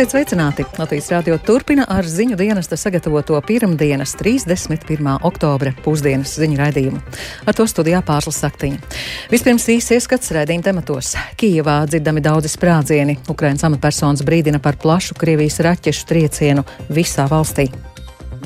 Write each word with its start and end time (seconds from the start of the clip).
Esiet 0.00 0.14
sveicināti! 0.14 0.64
Latvijas 0.80 1.10
rādio 1.12 1.34
turpina 1.44 1.84
ar 1.92 2.06
ziņu 2.08 2.38
dienesta 2.40 2.72
sagatavoto 2.80 3.36
pirmdienas 3.44 4.14
31. 4.16 5.10
oktobra 5.28 5.74
pusdienas 5.84 6.32
ziņu 6.40 6.56
raidījumu. 6.56 7.02
Ar 7.44 7.58
to 7.58 7.66
studijā 7.68 8.00
pārslas 8.08 8.40
saktiņa. 8.40 8.80
Vispirms 9.28 9.68
īsi 9.76 9.98
ieskats 9.98 10.32
raidījuma 10.32 10.70
tematos. 10.70 11.12
Kijevā 11.36 11.82
dzirdami 11.92 12.24
daudzi 12.24 12.48
sprādzieni. 12.48 13.18
Ukrainas 13.28 13.68
amatpersonas 13.68 14.24
brīdina 14.24 14.64
par 14.64 14.80
plašu 14.80 15.20
Krievijas 15.20 15.60
raķešu 15.68 16.08
triecienu 16.08 16.64
visā 16.88 17.28
valstī. 17.28 17.68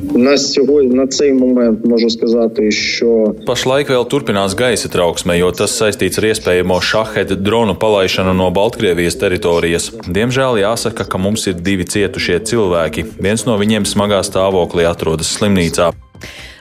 На 0.02 0.38
сьогодні 0.38 0.96
на 0.96 1.08
цей 1.08 1.34
момент 1.34 1.86
можу 1.86 2.10
сказати, 2.10 2.72
що 2.72 3.36
pašlaik 3.46 3.90
vēl 3.92 4.08
turpinās 4.08 4.56
gaisa 4.56 4.88
trauksme, 4.88 5.36
jo 5.38 5.52
tas 5.52 5.76
saistīts 5.76 6.20
ar 6.22 6.30
iespējamo 6.32 6.80
šaheda 6.80 7.36
dronu 7.36 7.76
palaišanu 7.76 8.34
no 8.34 8.48
Baltkrievijas 8.52 9.20
teritorijas. 9.20 9.92
Diemžēl 10.08 10.62
jāsaka, 10.64 11.04
ka 11.04 11.18
mums 11.18 11.48
ir 11.52 11.60
divi 11.60 11.84
cietušie 11.84 12.40
cilvēki. 12.40 13.06
Viens 13.20 13.44
no 13.46 13.58
viņiem 13.60 13.84
smagā 13.84 14.22
stāvoklī 14.24 14.88
atrodas 14.88 15.34
slimnīcā. 15.36 15.92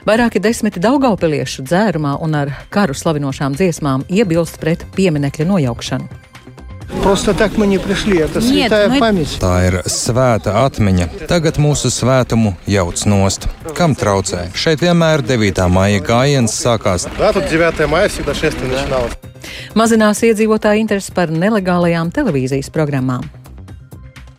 Vairāki 0.07 0.39
desmiti 0.43 0.79
daugaupiliešu 0.83 1.63
dzērumā 1.67 2.17
un 2.23 2.35
ar 2.35 2.51
karu 2.73 2.95
slavinošām 2.95 3.55
dziesmām 3.55 4.07
iebilst 4.09 4.59
pret 4.59 4.83
pieminekļa 4.95 5.47
nojaukšanu. 5.47 6.07
Просто 7.03 7.33
так 7.33 7.57
мы 7.57 7.65
не 7.67 7.77
пришли, 7.77 8.17
это 8.17 8.39
Нет, 8.39 8.67
святая 8.69 8.89
мы- 8.89 8.99
память. 8.99 9.37
Tā 9.39 9.67
ir 9.67 9.83
svēta 9.85 10.65
atmiņa. 10.65 11.27
Tagad 11.27 11.57
mūsu 11.57 11.89
svētumu 11.89 12.55
jauc 12.67 13.05
nost. 13.05 13.47
Kam 13.75 13.95
traucē? 13.95 14.49
Šeit 14.53 14.79
vienmēr 14.81 15.21
9. 15.21 15.67
maija 15.69 15.99
gājiens 16.01 16.51
sākās. 16.53 17.07
Да, 17.17 17.31
тут 17.31 17.47
9 17.49 17.87
мая 17.87 18.09
всегда 18.09 18.33
шествие 18.33 18.69
начиналось. 18.71 19.13
Mazinās 19.75 20.21
iedzīvotāju 20.21 20.79
interesi 20.81 21.11
par 21.13 21.27
nelegālajām 21.29 22.11
televīzijas 22.11 22.69
programmām. 22.69 23.23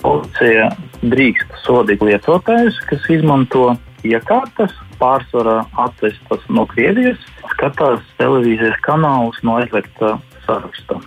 Policija 0.02 0.70
drīkst 1.02 1.50
sodīt 1.66 2.00
lietotājus, 2.04 2.76
kas 2.88 3.00
izmanto 3.08 3.76
iekārtas, 4.04 4.72
pārsvarā 5.00 5.64
atvestas 5.78 6.44
no 6.48 6.66
Krievijas, 6.66 7.18
skatās 7.54 8.00
televīzijas 8.18 8.78
kanālus 8.86 9.40
no 9.42 9.56
aizliegta 9.60 10.18
saraksta. 10.46 11.00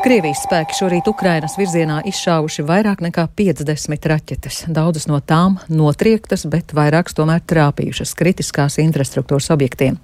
Krievijas 0.00 0.46
spēki 0.46 0.72
šorīt 0.78 1.08
Ukrainas 1.10 1.58
virzienā 1.60 1.98
izšāvuši 2.08 2.62
vairāk 2.64 3.02
nekā 3.04 3.26
50 3.36 4.06
raķetes. 4.08 4.60
Daudzas 4.72 5.04
no 5.10 5.18
tām 5.20 5.58
notriektas, 5.68 6.46
bet 6.48 6.72
vairākas 6.72 7.18
tomēr 7.18 7.42
trāpījušas 7.44 8.14
kritiskās 8.16 8.78
infrastruktūras 8.80 9.50
objektiem. 9.52 9.98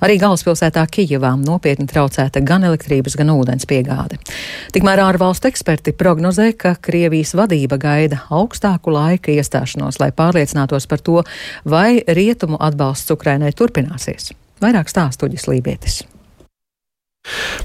Arī 0.00 0.16
galvaspilsētā 0.22 0.86
Kijevā 0.96 1.34
nopietni 1.36 1.84
traucēta 1.90 2.40
gan 2.40 2.64
elektrības, 2.64 3.18
gan 3.20 3.34
ūdens 3.34 3.68
piegāde. 3.68 4.16
Tikmēr 4.72 5.04
ārvalstu 5.04 5.50
eksperti 5.52 5.92
prognozē, 6.00 6.48
ka 6.56 6.72
Krievijas 6.80 7.34
vadība 7.36 7.76
gaida 7.82 8.22
augstāku 8.32 8.96
laika 8.96 9.36
iestāšanos, 9.36 10.00
lai 10.00 10.14
pārliecinātos 10.16 10.88
par 10.88 11.04
to, 11.04 11.20
vai 11.68 12.00
rietumu 12.08 12.56
atbalsts 12.56 13.12
Ukrainai 13.12 13.52
turpināsies. 13.52 14.32
Vairāk 14.64 14.88
stāstuģis 14.88 15.50
Lībietis. 15.52 16.00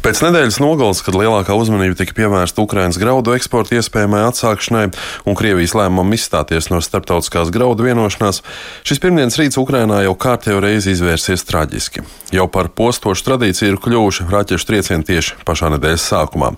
Pēc 0.08 0.22
nedēļas 0.24 0.60
nogales, 0.64 1.02
kad 1.04 1.18
lielākā 1.18 1.56
uzmanība 1.58 1.98
tika 2.00 2.14
pievērsta 2.16 2.62
Ukrainas 2.64 3.00
graudu 3.02 3.34
eksporta 3.36 3.76
iespējamai 3.76 4.22
atsākšanai 4.28 4.84
un 5.28 5.36
Krievijas 5.36 5.74
lēmumam 5.76 6.14
izstāties 6.16 6.70
no 6.72 6.80
starptautiskās 6.86 7.50
graudu 7.52 7.88
vienošanās, 7.88 8.44
šis 8.88 9.02
pirmdienas 9.04 9.36
rīts 9.42 9.60
Ukrainā 9.60 10.04
jau 10.06 10.14
kārtējo 10.16 10.62
reizi 10.64 10.94
izvērsies 10.94 11.44
traģiski. 11.50 12.06
Jau 12.38 12.46
par 12.54 12.70
postošu 12.78 13.26
tradīciju 13.28 13.74
ir 13.74 13.82
kļuvuši 13.84 14.30
raķešu 14.32 14.70
triecieni 14.70 15.10
tieši 15.10 15.42
pašā 15.48 15.74
nedēļas 15.76 16.08
sākumā. 16.14 16.54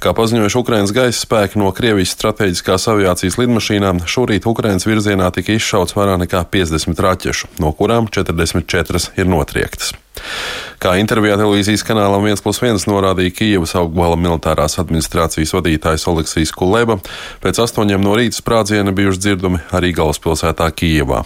Kā 0.00 0.14
paziņojuši 0.16 0.60
Ukrainas 0.62 0.94
gaisa 0.96 1.20
spēki 1.20 1.60
no 1.60 1.74
Krievijas 1.76 2.14
strateģiskās 2.16 2.88
aviācijas 2.94 3.40
lidmašīnām, 3.42 4.06
šorīt 4.06 4.48
Ukrainas 4.48 4.88
virzienā 4.88 5.28
tika 5.34 5.58
izšauts 5.58 5.98
vairāk 5.98 6.22
nekā 6.24 6.46
50 6.54 7.06
raķešu, 7.10 7.54
no 7.60 7.74
kurām 7.76 8.08
44 8.08 9.08
ir 9.18 9.32
notriektas. 9.36 9.96
Kā 10.82 10.96
intervijā 11.00 11.38
televīzijas 11.40 11.84
kanālam 11.86 12.26
1 12.28 12.42
plus 12.44 12.60
1 12.62 12.84
norādīja 12.90 13.34
Kijavas 13.38 13.72
augstgala 13.80 14.18
militārās 14.20 14.76
administrācijas 14.82 15.54
vadītājs 15.56 16.06
Oleksijas 16.10 16.52
Kuleba, 16.56 16.98
pēc 17.44 17.62
astoņiem 17.64 18.04
no 18.04 18.16
rīta 18.18 18.38
sprādziena 18.40 18.94
bijuši 18.96 19.22
dzirdami 19.24 19.62
arī 19.76 19.94
galvaspilsētā 19.96 20.68
Kijavā. 20.76 21.24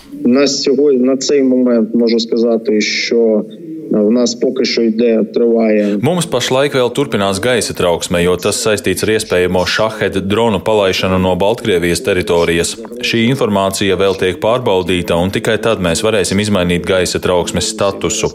на 3.89 3.95
сьогодні 3.95 3.95
на 3.95 3.95
цей 3.95 3.95
момент 3.95 3.95
можу 3.95 3.95
сказати, 3.95 3.95
що 3.95 4.03
в 4.03 4.11
нас 4.11 4.35
поки 4.35 4.65
що 4.65 4.81
йде 4.81 5.23
триває 5.33 5.97
Mums 6.01 6.27
pašlaik 6.29 6.75
vēl 6.75 6.91
turpinās 6.91 7.39
gaisa 7.39 7.73
trauksme, 7.73 8.19
jo 8.23 8.35
tas 8.37 8.59
saistīts 8.59 9.03
ar 9.05 9.11
iespējamo 9.15 9.61
šaheda 9.65 10.19
dronu 10.19 10.59
palaišanu 10.59 11.17
no 11.19 11.35
Baltkrievijas 11.35 12.03
teritorijas. 12.05 12.75
Šī 13.01 13.25
informācija 13.31 13.95
vēl 13.95 14.17
tiek 14.19 14.39
pārbaudīta, 14.43 15.15
un 15.15 15.31
tikai 15.31 15.57
tad 15.65 15.81
mēs 15.85 16.03
varēsim 16.05 16.41
izmainīt 16.43 16.85
gaisa 16.85 17.19
trauksmes 17.23 17.69
statusu. 17.73 18.31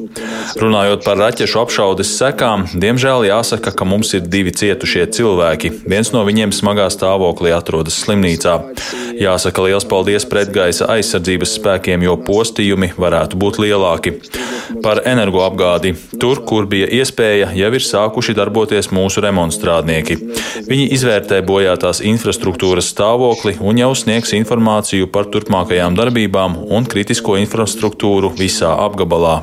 Runājot 0.62 1.04
par 1.04 1.21
raķešu 1.21 1.60
apšaudes 1.65 2.15
sekām, 2.21 2.66
diemžēl 2.84 3.28
jāsaka, 3.28 3.75
ka 3.76 3.84
mums 3.84 4.15
ir 4.16 4.25
divi 4.34 4.54
cietušie 4.60 5.06
cilvēki. 5.16 5.72
Viens 5.93 6.12
no 6.15 6.25
viņiem 6.28 6.54
smagā 6.56 6.88
stāvoklī 6.93 7.53
atrodas 7.56 8.00
slimnīcā. 8.04 8.56
Jāsaka 9.21 9.66
liels 9.66 9.84
paldies 9.84 10.26
pretgaisa 10.28 10.88
aizsardzības 10.97 11.56
spēkiem, 11.60 12.06
jo 12.09 12.16
postījumi 12.26 12.94
varētu 12.97 13.41
būt 13.41 13.60
lielāki. 13.65 14.16
Par 14.84 15.03
apgādi. 15.45 15.94
Tur, 16.22 16.41
kur 16.47 16.67
bija 16.69 16.88
iespēja, 17.00 17.51
jau 17.57 17.72
ir 17.78 17.85
sākuši 17.85 18.35
darboties 18.38 18.91
mūsu 18.95 19.23
remontstrādnieki. 19.25 20.17
Viņi 20.69 20.89
izvērtē 20.95 21.41
bojātās 21.45 22.01
infrastruktūras 22.06 22.89
stāvokli 22.94 23.55
un 23.61 23.79
jau 23.81 23.91
sniegs 23.97 24.34
informāciju 24.38 25.09
par 25.13 25.29
turpmākajām 25.34 25.97
darbībām 25.97 26.57
un 26.75 26.88
kritisko 26.89 27.38
infrastruktūru 27.41 28.34
visā 28.39 28.72
apgabalā. 28.85 29.41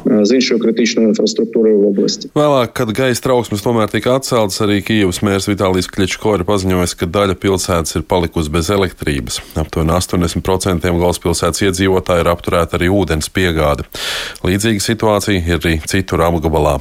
Vēlāk, 2.33 2.73
kad 2.79 2.93
gaisa 2.97 3.25
trauksmes 3.27 3.65
tomēr 3.65 3.91
tika 3.93 4.17
atceltas, 4.19 4.61
arī 4.65 4.81
Kijivas 4.85 5.23
mērs 5.25 5.49
Vitālijas 5.51 5.91
Kličko 5.93 6.37
ir 6.39 6.47
paziņojis, 6.49 6.97
ka 6.99 7.09
daļa 7.13 7.37
pilsētas 7.43 7.99
ir 7.99 8.07
palikusi 8.09 8.53
bez 8.53 8.71
elektrības. 8.73 9.41
Aptuveni 9.61 9.95
80% 9.97 10.89
galvaspilsētas 10.89 11.65
iedzīvotāji 11.69 12.25
ir 12.25 12.31
apturēta 12.33 12.79
arī 12.79 12.91
ūdens 12.93 13.31
piegāde. 13.33 13.87
Līdzīga 14.47 14.83
situācija 14.83 15.43
ir 15.43 15.61
arī 15.61 15.77
citur 15.93 16.27
apgabalā. 16.27 16.79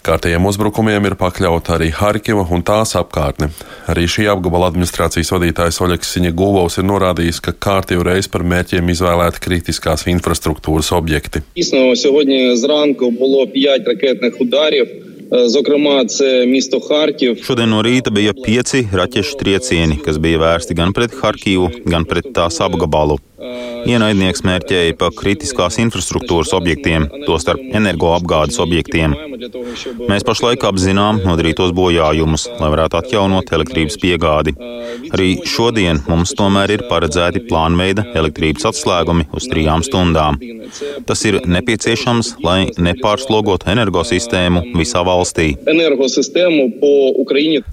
Kārtējiem 0.00 0.46
uzbrukumiem 0.48 1.04
ir 1.10 1.14
pakļauta 1.20 1.74
arī 1.74 1.90
Harkiva 1.92 2.46
un 2.56 2.62
tās 2.64 2.94
apkārtne. 2.96 3.50
Arī 3.92 4.06
šī 4.08 4.30
apgabala 4.32 4.70
administrācijas 4.70 5.28
vadītājs 5.34 5.76
Oļegs 5.84 6.14
Siņegūvovs 6.14 6.80
ir 6.80 6.86
norādījis, 6.88 7.42
ka 7.44 7.52
kārtību 7.66 8.06
reiz 8.08 8.30
par 8.32 8.46
mērķiem 8.48 8.88
izvēlēti 8.94 9.44
kritiskās 9.44 10.06
infrastruktūras 10.08 10.88
objekti. 10.96 11.44
Īsno, 11.52 11.92
Zokramā, 15.30 16.00
Misto 16.50 16.80
Harkiv. 16.88 17.36
Šodien 17.46 17.70
no 17.70 17.84
rīta 17.86 18.10
bija 18.10 18.32
pieci 18.34 18.82
raķešu 18.90 19.36
triecieni, 19.38 20.00
kas 20.02 20.18
bija 20.18 20.40
vērsti 20.42 20.74
gan 20.74 20.96
pret 20.96 21.14
Harkivu, 21.20 21.68
gan 21.86 22.08
pret 22.08 22.32
tās 22.34 22.58
apgabalu. 22.64 23.20
Ienaidnieks 23.88 24.44
mērķēja 24.46 24.96
pa 25.00 25.10
kritiskās 25.14 25.78
infrastruktūras 25.82 26.52
objektiem, 26.56 27.08
tostarp 27.26 27.62
energoapgādes 27.76 28.60
objektiem. 28.62 29.14
Mēs 30.10 30.24
pašlaik 30.26 30.64
apzinām 30.68 31.22
nodarītos 31.24 31.72
bojājumus, 31.76 32.46
lai 32.60 32.70
varētu 32.74 32.98
atjaunot 33.00 33.52
elektrības 33.56 33.96
piegādi. 34.02 34.54
Arī 35.14 35.30
šodien 35.48 36.02
mums 36.10 36.34
tomēr 36.36 36.74
ir 36.76 36.84
paredzēti 36.90 37.44
plānveida 37.48 38.04
elektrības 38.20 38.68
atslēgumi 38.72 39.28
uz 39.36 39.48
trijām 39.50 39.84
stundām. 39.86 40.36
Tas 41.08 41.24
ir 41.26 41.40
nepieciešams, 41.48 42.34
lai 42.44 42.58
nepārslogotu 42.78 43.70
energosistēmu 43.72 44.62
visā 44.76 45.02
valstī. 45.06 45.54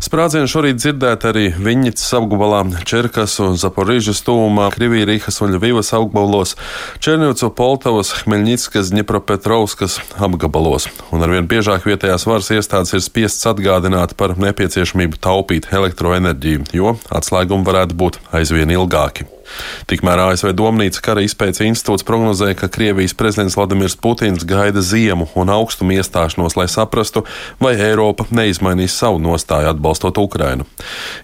Sprādzienu 0.07 0.51
šorīt 0.51 0.81
dzirdēt 0.81 1.27
arī 1.29 1.45
Viņņicas 1.67 2.15
apgabalā 2.21 2.63
Čerkas 2.87 3.37
un 3.43 3.57
Zaporīžas 3.59 4.23
tūmā, 4.25 4.69
Krivī, 4.75 5.03
Rīgas 5.09 5.41
un 5.43 5.53
Ļuvivas 5.55 5.93
apgabalos, 5.97 6.55
Černivcu, 7.03 7.51
Poltavas, 7.57 8.13
Hmeļņickas, 8.23 8.91
Dņepropetrovskas 8.95 9.99
apgabalos. 10.17 10.89
Un 11.11 11.25
arvien 11.27 11.47
biežāk 11.49 11.87
vietējās 11.87 12.27
varas 12.29 12.51
iestādes 12.55 12.95
ir 12.97 13.05
spiestas 13.05 13.51
atgādināt 13.53 14.17
par 14.19 14.37
nepieciešamību 14.41 15.21
taupīt 15.23 15.71
elektroenerģiju, 15.73 16.69
jo 16.77 16.97
atslēgumi 17.09 17.67
varētu 17.67 17.97
būt 17.97 18.21
aizvien 18.37 18.73
ilgāki. 18.77 19.36
Tikmēr 19.87 20.21
ASV 20.25 20.51
Domnīca 20.57 21.01
kara 21.03 21.23
izpētes 21.25 21.63
institūts 21.63 22.05
prognozē, 22.07 22.51
ka 22.57 22.69
Krievijas 22.71 23.15
prezidents 23.17 23.55
Vladimirs 23.57 23.95
Putins 23.99 24.45
gaida 24.47 24.81
ziemu 24.83 25.29
un 25.39 25.51
augstumu 25.53 25.95
iestāšanos, 25.95 26.57
lai 26.59 26.67
saprastu, 26.71 27.23
vai 27.63 27.75
Eiropa 27.79 28.27
neizmainīs 28.31 28.97
savu 28.99 29.21
nostāju 29.23 29.71
atbalstot 29.71 30.19
Ukrainu. 30.21 30.67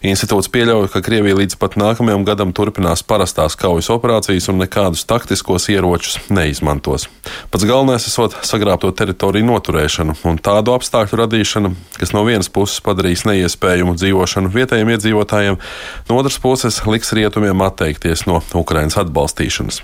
Institūts 0.06 0.52
pieļauj, 0.54 0.90
ka 0.94 1.04
Krievija 1.06 1.38
līdz 1.42 1.58
pat 1.62 1.78
nākamajam 1.80 2.26
gadam 2.28 2.54
turpinās 2.56 3.04
parastās 3.04 3.58
kaujas 3.60 3.92
operācijas 3.94 4.50
un 4.54 4.62
nekādus 4.64 5.06
taktiskos 5.10 5.68
ieročus 5.74 6.20
neizmantos. 6.34 7.10
Pats 7.52 7.68
galvenais 7.68 8.08
esot 8.08 8.38
sagrābto 8.48 8.92
teritoriju 8.96 9.48
noturēšanu 9.50 10.18
un 10.30 10.40
tādu 10.44 10.76
apstākļu 10.78 11.20
radīšana, 11.24 11.74
kas 12.00 12.14
no 12.16 12.24
vienas 12.28 12.52
puses 12.54 12.84
padarīs 12.84 13.26
neiespējumu 13.28 13.96
dzīvošanu 14.00 14.52
vietējiem 14.54 14.94
iedzīvotājiem, 14.96 15.60
no 16.10 16.20
otras 16.20 16.40
puses 16.44 16.82
liks 16.88 17.14
rietumiem 17.16 17.64
atteikties 17.66 18.13
no 18.30 18.40
Ukrainas 18.54 18.98
atbalstīšanas. 19.02 19.82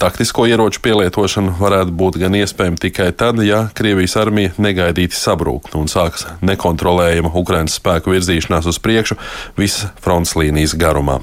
Taktisko 0.00 0.46
ieroču 0.50 0.82
pielietošana 0.84 1.56
varētu 1.60 1.96
būt 1.96 2.20
gan 2.20 2.36
iespējama 2.36 2.80
tikai 2.80 3.10
tad, 3.16 3.40
ja 3.46 3.64
Krievijas 3.74 4.18
armija 4.20 4.52
negaidīti 4.60 5.16
sabrūk 5.16 5.72
un 5.80 5.88
sāks 5.90 6.26
nekontrolējama 6.44 7.32
Ukrainas 7.40 7.80
spēku 7.80 8.14
virzīšanās 8.14 8.68
uz 8.70 8.80
priekšu 8.82 9.18
visas 9.58 9.90
fronts 10.04 10.36
līnijas 10.38 10.76
garumā. 10.78 11.20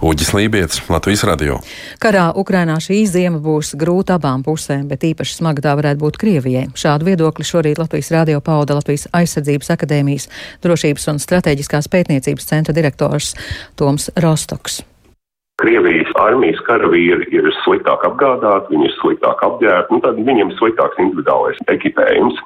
Uģis 0.00 0.32
Lībijams, 0.32 0.80
Latvijas 0.88 1.24
radio. 1.28 1.58
Karā 2.00 2.28
Ukrainā 2.40 2.78
šī 2.82 3.02
ziema 3.10 3.40
būs 3.42 3.74
grūta 3.78 4.16
abām 4.18 4.42
pusēm, 4.46 4.86
bet 4.88 5.04
īpaši 5.10 5.38
smaga 5.40 5.64
tā 5.68 5.76
varētu 5.78 6.02
būt 6.02 6.20
Krievijai. 6.20 6.66
Šādu 6.78 7.10
viedokli 7.10 7.46
šorīt 7.46 7.80
Latvijas 7.80 8.12
radio 8.14 8.40
pauda 8.44 8.78
Latvijas 8.78 9.08
aizsardzības 9.12 9.74
akadēmijas 9.76 10.28
drošības 10.64 11.10
un 11.12 11.22
strateģiskās 11.22 11.90
pētniecības 11.92 12.48
centra 12.52 12.76
direktors 12.76 13.34
Toms 13.76 14.10
Rostoks. 14.16 14.82
Krievijas 15.58 16.10
armijas 16.22 16.60
karavīri 16.68 17.24
ir 17.34 17.48
sliktāk 17.64 18.04
apgādāti, 18.06 18.70
viņi 18.70 18.86
ir 18.86 18.92
sliktāk 19.00 19.40
apģērbti, 19.42 19.90
nu, 19.90 19.98
tad 20.04 20.20
viņiem 20.28 20.52
sliktāks 20.54 21.00
individuālais 21.02 21.58
ekipējums. 21.72 22.38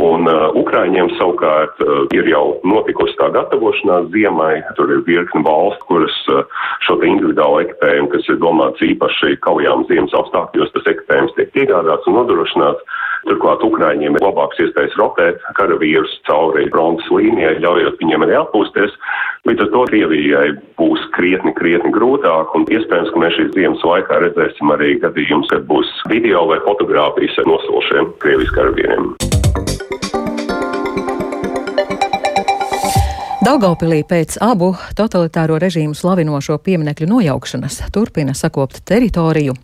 Un 0.00 0.24
uh, 0.30 0.46
Ukraiņiem 0.56 1.10
savukārt 1.18 1.82
uh, 1.84 2.06
ir 2.16 2.30
jau 2.32 2.56
notikusi 2.64 3.18
tā 3.20 3.28
gatavošanās 3.36 4.08
ziemai, 4.14 4.62
tur 4.80 4.94
ir 4.96 5.04
virkni 5.04 5.44
valsts, 5.44 5.84
kuras 5.90 6.16
uh, 6.32 6.40
šo 6.86 6.96
te 7.02 7.10
individuālo 7.12 7.60
ekipējumu, 7.66 8.08
kas 8.16 8.32
ir 8.32 8.40
domāts 8.40 8.86
īpaši 8.86 9.36
kaujām 9.44 9.84
ziemas 9.92 10.16
apstākļos, 10.16 10.72
tas 10.72 10.88
ekipējums 10.94 11.36
tiek 11.36 11.52
piegādāts 11.52 12.08
un 12.08 12.16
nodrošināts. 12.16 12.98
Turklāt 13.26 13.64
Ukraiņiem 13.66 14.18
ir 14.18 14.24
labāks 14.24 14.60
iespējas 14.62 14.94
rotēt 15.00 15.42
karavīrus 15.58 16.14
cauri 16.28 16.68
frontes 16.70 17.08
līnijai, 17.10 17.58
ļaujot 17.64 17.98
viņiem 18.02 18.26
arī 18.26 18.36
atpūsties. 18.38 18.94
Līdz 19.48 19.64
ar 19.64 19.72
to 19.74 19.84
Krievijai 19.90 20.46
būs 20.78 21.04
krietni, 21.16 21.54
krietni 21.58 21.90
grūtāk, 21.94 22.54
un 22.54 22.68
iespējams, 22.70 23.12
ka 23.14 23.22
mēs 23.24 23.36
šīs 23.38 23.54
ziemas 23.56 23.84
laikā 23.90 24.22
redzēsim 24.26 24.74
arī 24.74 24.94
gadījumus, 25.02 25.50
kad 25.52 25.66
būs 25.70 25.90
video 26.12 26.46
vai 26.50 26.60
fotogrāfijas 26.66 27.40
ar 27.42 27.50
noslošiem 27.50 28.12
Krievijas 28.22 28.54
karavīriem. 28.58 29.12
Daugaupilī 33.48 34.02
pēc 34.04 34.34
abu 34.44 34.74
totalitāro 34.98 35.56
režīmu 35.62 35.96
slavinošo 35.96 36.58
pieminekļu 36.60 37.06
nojaukšanas 37.08 37.78
turpina 37.94 38.34
sakopt 38.36 38.82
teritoriju. 38.84 39.54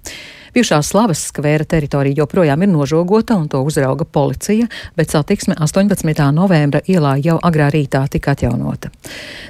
Bijušā 0.55 0.77
Slavas 0.87 1.19
skvēra 1.33 1.65
teritorija 1.67 2.21
joprojām 2.21 2.63
ir 2.63 2.69
nožogota 2.71 3.35
un 3.35 3.49
to 3.51 3.59
uzrauga 3.67 4.05
policija, 4.05 4.69
bet 4.95 5.11
satiksme 5.11 5.57
18. 5.59 6.29
novembra 6.31 6.79
ielā 6.87 7.17
jau 7.25 7.41
agrā 7.43 7.67
rītā 7.75 8.05
tika 8.11 8.37
atjaunota. 8.37 8.93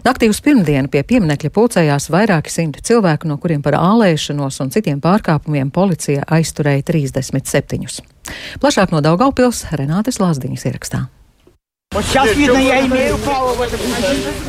Naktī 0.07 0.31
uz 0.33 0.41
pirmdienu 0.41 0.89
pie 0.89 1.03
pieminekļa 1.05 1.51
pulcējās 1.53 2.09
vairāki 2.15 2.53
simti 2.53 2.81
cilvēku, 2.89 3.29
no 3.29 3.37
kuriem 3.37 3.61
par 3.61 3.77
ālēšanos 3.77 4.63
un 4.65 4.73
citiem 4.73 5.03
pārkāpumiem 5.05 5.69
policija 5.75 6.25
aizturēja 6.39 6.87
37. 6.89 8.01
Plašāk 8.65 8.97
no 8.97 9.05
Daugaupils 9.05 9.67
Renātes 9.77 10.23
Lāsdiņas 10.25 10.67
ierakstā. 10.73 11.05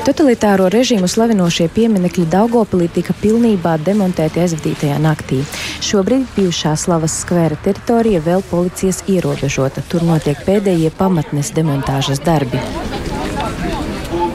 Totalitāro 0.05 0.65
režīmu 0.73 1.05
slavinošie 1.05 1.67
pieminekļi 1.75 2.25
Daugopilī 2.33 2.87
tika 2.95 3.13
pilnībā 3.21 3.75
demontēti 3.85 4.41
aizvadītajā 4.41 4.97
naktī. 5.03 5.43
Šobrīd 5.85 6.25
bijušā 6.33 6.73
Slavas 6.73 7.19
skvēra 7.21 7.59
teritorija 7.67 8.23
vēl 8.25 8.41
policijas 8.49 9.03
ierobežota. 9.05 9.85
Tur 9.85 10.07
notiek 10.09 10.41
pēdējie 10.47 10.89
pamatnes 10.97 11.53
demontāžas 11.53 12.23
darbi. 12.25 12.61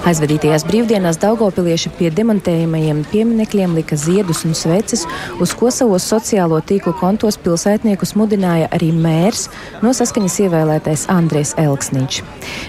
Aizvadītajās 0.00 0.62
brīvdienās 0.64 1.18
Daugopilieši 1.20 1.90
pie 1.98 2.08
demontējumajiem 2.16 3.02
pieminekļiem 3.10 3.74
lika 3.76 3.98
ziedus 4.00 4.46
un 4.48 4.54
sveces, 4.56 5.02
uz 5.44 5.52
ko 5.52 5.68
savos 5.74 6.06
sociālo 6.08 6.56
tīklu 6.64 6.94
kontos 6.96 7.36
pilsētniekus 7.44 8.14
mudināja 8.16 8.70
arī 8.72 8.88
mērs 8.96 9.50
no 9.84 9.92
saskaņas 9.96 10.38
ievēlētais 10.46 11.04
Andrēs 11.12 11.52
Elksniņš. 11.60 12.22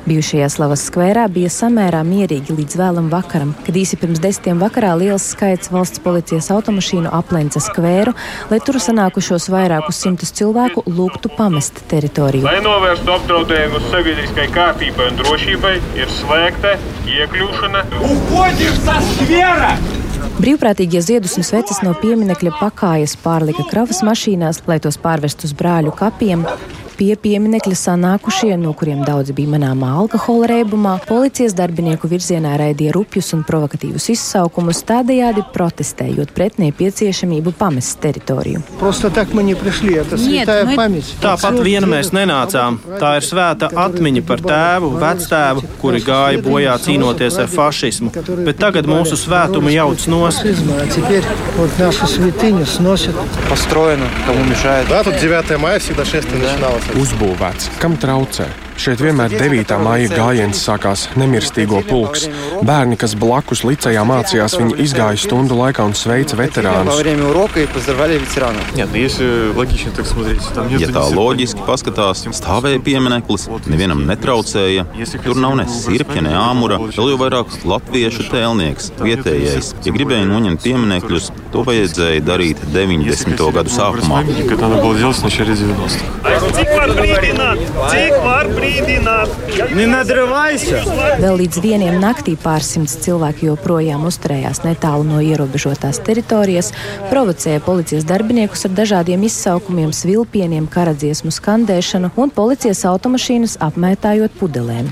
Bijušajā 0.09 0.49
Slavas 0.51 0.83
skvērā 0.89 1.23
bija 1.31 1.53
samērā 1.55 2.01
mierīgi 2.03 2.57
līdz 2.57 2.75
vēlam 2.81 3.07
vakaram, 3.13 3.55
kad 3.63 3.79
īsi 3.79 3.99
pirms 4.01 4.19
desmitiem 4.19 4.59
vakarā 4.59 4.91
liels 4.99 5.29
skaits 5.31 5.71
valsts 5.71 6.03
policijas 6.03 6.51
automašīnu 6.51 7.13
aplenca 7.15 7.63
skvēru, 7.63 8.11
lai 8.51 8.59
tur 8.59 8.81
sanākušos 8.83 9.47
vairākus 9.55 10.03
simtus 10.03 10.35
cilvēku 10.35 10.83
lūgtu 10.89 11.31
pamest 11.39 11.79
teritoriju. 11.87 12.43
Lai 12.43 12.59
novērstu 12.65 13.15
apdraudējumu 13.15 13.83
sabiedriskai 13.87 14.51
kārtībai 14.51 15.13
un 15.13 15.23
drošībai, 15.23 15.75
ir 15.95 16.15
slēgta 16.19 16.75
iekļūšana. 17.21 17.83
Brīvprātīgie 20.41 21.01
ziedus 21.05 21.37
un 21.37 21.45
sveces 21.45 21.81
no 21.85 21.93
pieminekļa 22.01 22.55
pakājas 22.59 23.17
pārlika 23.21 23.65
kravas 23.69 24.01
mašīnās, 24.05 24.63
lai 24.69 24.79
tos 24.81 24.97
pārvest 25.01 25.45
uz 25.45 25.53
brāļu 25.57 25.93
kapiem 25.97 26.45
Pie 27.00 27.12
pieminekļa 27.20 27.76
sanākušie, 27.76 28.54
no 28.56 28.70
kuriem 28.72 29.02
daudzi 29.04 29.34
bija 29.36 29.50
manāmā 29.52 29.90
alkohola 30.00 30.46
reibumā, 30.54 30.94
policijas 31.04 31.52
darbinieku 31.58 32.08
virzienā 32.08 32.54
raidīja 32.56 32.94
rupjus 32.96 33.34
un 33.36 33.42
provokatīvus 33.44 34.08
izsaukumus, 34.14 34.80
tādējādi 34.88 35.44
protestējot 35.52 36.32
pret 36.36 36.56
nepieciešamību 36.62 37.52
pamest 37.58 38.00
teritoriju. 38.00 38.62
Tāpat 41.26 41.60
viena 41.66 41.90
mēs 41.90 42.12
nenācām. 42.16 42.80
Tā 42.96 43.12
ir 43.20 43.28
svēta 43.28 43.68
atmiņa 43.84 44.24
par 44.30 44.44
tēvu, 44.46 44.92
vectēvu, 45.02 45.66
kuri 45.82 46.00
gāja 46.06 46.40
bojā 46.48 46.78
cīnoties 46.86 47.36
ar 47.44 47.52
fašismu, 47.52 48.14
bet 48.46 48.56
tagad 48.62 48.88
mūsu 48.88 49.20
svētumu 49.20 49.74
jauc 49.76 50.08
nost. 50.08 50.44
Построено, 53.48 54.06
кому 54.26 54.44
мешает. 54.44 54.86
Да, 54.88 55.02
тут 55.02 55.18
9 55.20 55.58
мая 55.58 55.78
всегда 55.78 56.04
шествие 56.04 56.42
начиналось. 56.42 56.82
uzbūvēts, 56.99 57.69
kam 57.79 57.95
traucē. 58.01 58.49
Šeit 58.81 58.97
vienmēr 58.97 59.29
9. 59.37 59.75
maija 59.85 60.07
gājiens 60.09 60.57
sākās 60.65 61.03
nemirstīgo 61.19 61.83
pulks. 61.85 62.23
Bērni, 62.65 62.95
kas 62.97 63.13
blakus 63.19 63.61
licējā 63.67 64.01
mācījās, 64.09 64.55
viņi 64.57 64.79
izgāja 64.81 65.19
stundu 65.21 65.53
laikā 65.59 65.85
un 65.85 65.93
sveica 65.93 66.33
veterānus. 66.39 66.97
Ja 70.81 70.87
tā 70.95 71.03
loģiski 71.13 71.61
paskatās, 71.67 72.23
stāvēja 72.39 72.81
piemineklis, 72.87 73.45
nevienam 73.69 74.01
netraucēja. 74.09 74.87
Tur 75.27 75.37
nav 75.43 75.53
ne 75.61 75.67
sirpja, 75.69 76.25
ne 76.25 76.33
āmura, 76.41 76.81
vēl 76.81 77.13
jau 77.13 77.19
vairāk 77.21 77.53
latviešu 77.69 78.25
tēlnieks, 78.33 78.89
vietējais. 78.97 79.75
Ja 79.85 79.93
gribēja 79.93 80.25
noņemt 80.31 80.65
pieminekļus, 80.65 81.29
to 81.53 81.61
vajadzēja 81.69 82.25
darīt 82.25 82.65
90. 82.73 83.45
gadu 83.59 83.77
sākumā. 83.77 84.25
Cik 86.51 86.73
var 86.73 86.89
brīdināt? 86.97 87.65
Cik 87.91 88.17
var 88.25 88.49
brīdināt? 88.49 88.69
Vēl 91.21 91.35
līdz 91.41 91.59
vieniem 91.63 91.97
naktī 91.99 92.37
pārsimts 92.39 92.93
cilvēki 93.03 93.49
joprojām 93.49 94.05
uzturējās 94.07 94.61
netālu 94.63 95.03
no 95.09 95.19
ierobežotās 95.23 95.99
teritorijas, 96.05 96.71
provocēja 97.09 97.63
policijas 97.65 98.07
darbiniekus 98.07 98.63
ar 98.69 98.75
dažādiem 98.77 99.25
izsaukumiem, 99.27 99.91
svilpieniem, 99.95 100.69
karadziesmu 100.71 101.33
skandēšanu 101.35 102.13
un 102.15 102.31
policijas 102.31 102.85
automašīnas 102.93 103.57
apmētājot 103.67 104.39
pudelēm. 104.39 104.89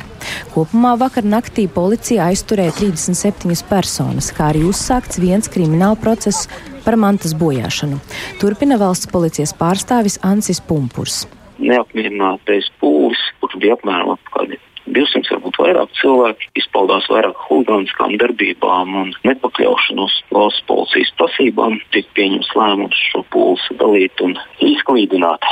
Kopumā 0.51 0.97
vakar 0.99 1.23
naktī 1.23 1.69
policija 1.71 2.27
aizturēja 2.33 2.75
37 2.81 3.63
personas, 3.71 4.33
kā 4.35 4.51
arī 4.51 4.67
uzsākts 4.67 5.23
viens 5.23 5.47
krimināla 5.47 5.95
process 6.03 6.51
par 6.83 6.99
mantas 6.99 7.31
bojāšanu. 7.37 8.03
Turpina 8.43 8.79
valsts 8.81 9.07
policijas 9.11 9.55
pārstāvis 9.55 10.19
Ansis 10.25 10.59
Pumpurs 10.59 11.23
neapmierinātais 11.59 12.69
pūlis, 12.81 13.21
kurš 13.41 13.59
bija 13.61 13.77
apmēram 13.77 14.17
kādi 14.33 14.59
200, 14.95 15.29
varbūt 15.35 15.59
vairāk 15.61 15.93
cilvēki, 15.99 16.49
izpaudās 16.61 17.07
vairāk 17.11 17.37
huligāniskām 17.47 18.17
darbībām 18.21 18.95
un 19.03 19.13
nepakļaušanos 19.27 20.19
valsts 20.35 20.65
policijas 20.69 21.13
prasībām, 21.19 21.79
tika 21.95 22.15
pieņemts 22.19 22.53
lēmums 22.57 23.03
šo 23.11 23.23
pūli 23.33 23.59
sadalīt 23.67 24.25
un 24.25 24.37
izklīdināt. 24.63 25.45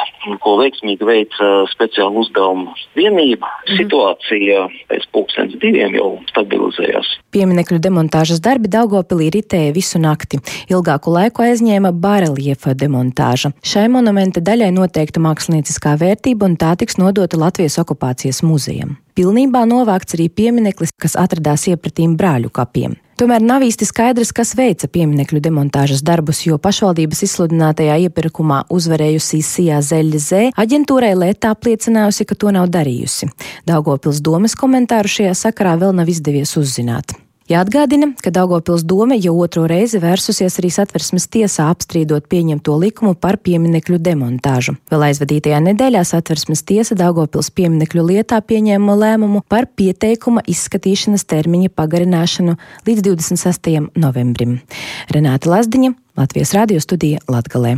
ko 0.44 0.58
veiksmīgi 0.60 1.06
veica 1.08 1.48
speciāla 1.72 2.22
uzdevuma 2.24 2.74
vienība. 2.98 3.48
Mhm. 3.48 3.78
Situācija 3.80 4.68
pēc 4.92 5.08
pusdienas 5.16 5.56
diviem 5.62 5.96
jau 5.96 6.10
stabilizējās. 6.32 7.14
Pieminekļu 7.32 7.80
demontāžas 7.84 8.42
darbi 8.44 8.68
Daugopilī 8.72 9.30
ritēja 9.38 9.74
visu 9.76 10.02
nakti. 10.04 10.42
Ilgāku 10.72 11.14
laiku 11.14 11.46
aizņēma 11.48 11.94
bareliefa 11.94 12.76
demontāža. 12.76 13.54
Šai 13.64 13.88
monumenta 13.94 14.44
daļai 14.44 14.72
noteikta 14.76 15.24
mākslinieckā 15.24 15.98
vērtība 16.00 16.50
un 16.50 16.58
tā 16.60 16.76
tiks 16.80 17.00
nodota 17.00 17.40
Latvijas 17.40 17.80
okupācijas 17.84 18.44
muzejam. 18.44 18.98
Pilnībā 19.18 19.64
novākts 19.66 20.14
arī 20.14 20.28
piemineklis, 20.30 20.92
kas 20.94 21.16
atradās 21.18 21.64
iepratīm 21.72 22.14
brāļu 22.20 22.52
kapiem. 22.54 22.94
Tomēr 23.18 23.42
nav 23.42 23.64
īsti 23.66 23.88
skaidrs, 23.90 24.30
kas 24.30 24.52
veica 24.54 24.86
pieminekļu 24.94 25.42
demontāžas 25.42 26.04
darbus, 26.06 26.44
jo 26.46 26.60
pašvaldības 26.62 27.24
izsludinātajā 27.26 27.98
iepirkumā 28.06 28.68
uzvarējusī 28.70 29.42
Sijā 29.42 29.82
Zeļa 29.82 30.22
Zē 30.22 30.46
aģentūrai 30.54 31.16
Lētā 31.18 31.58
apliecinājusi, 31.58 32.30
ka 32.30 32.38
to 32.38 32.54
nav 32.54 32.70
darījusi. 32.70 33.34
Daugopils 33.66 34.22
domas 34.22 34.54
komentāru 34.54 35.10
šajā 35.10 35.34
sakarā 35.48 35.80
vēl 35.82 35.98
nav 35.98 36.14
izdevies 36.14 36.54
uzzināt. 36.62 37.18
Jāatgādina, 37.48 38.10
ka 38.20 38.28
Daugopils 38.36 38.84
doma 38.84 39.16
jau 39.16 39.32
otro 39.40 39.62
reizi 39.72 40.02
vērsusies 40.04 40.58
arī 40.60 40.68
satversmes 40.74 41.30
tiesā 41.32 41.70
apstrīdot 41.72 42.28
pieņemto 42.28 42.76
likumu 42.82 43.14
par 43.16 43.38
pieminekļu 43.40 44.02
demontāžu. 44.04 44.76
Vēl 44.92 45.06
aizvadītajā 45.08 45.62
nedēļā 45.70 46.04
satversmes 46.10 46.66
tiesa 46.68 47.00
Daugopils 47.00 47.48
pieminekļu 47.56 48.04
lietā 48.10 48.42
pieņēma 48.44 49.00
lēmumu 49.00 49.46
par 49.48 49.70
pieteikuma 49.80 50.44
izskatīšanas 50.44 51.24
termiņa 51.24 51.72
pagarināšanu 51.72 52.60
līdz 52.90 53.08
26. 53.14 53.76
novembrim. 53.96 54.60
Renāta 55.08 55.56
Lazdiņa, 55.56 55.96
Latvijas 56.20 56.52
radio 56.58 56.84
studija 56.84 57.24
Latgalē. 57.32 57.78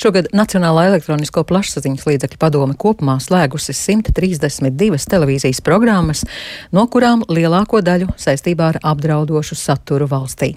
Šogad 0.00 0.32
Nacionālā 0.34 0.88
elektronisko 0.90 1.44
plašsaziņas 1.46 2.06
līdzekļu 2.08 2.40
padome 2.42 2.74
kopumā 2.78 3.18
slēgusi 3.22 3.74
132 3.76 5.06
televīzijas 5.12 5.62
programmas, 5.64 6.24
no 6.74 6.88
kurām 6.90 7.22
lielāko 7.30 7.82
daļu 7.84 8.10
saistībā 8.18 8.72
ar 8.72 8.82
apdraudošu 8.94 9.58
saturu 9.58 10.10
valstī. 10.10 10.56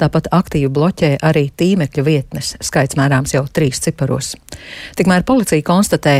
Tāpat 0.00 0.30
aktīvi 0.32 0.70
bloķē 0.72 1.14
arī 1.28 1.48
tīmekļa 1.52 2.04
vietnes, 2.04 2.54
skaits 2.64 2.96
mērāms 2.96 3.34
jau 3.36 3.44
trīs 3.52 3.82
ciparos. 3.84 4.34
Tikmēr 4.96 5.26
policija 5.28 5.64
konstatē, 5.66 6.16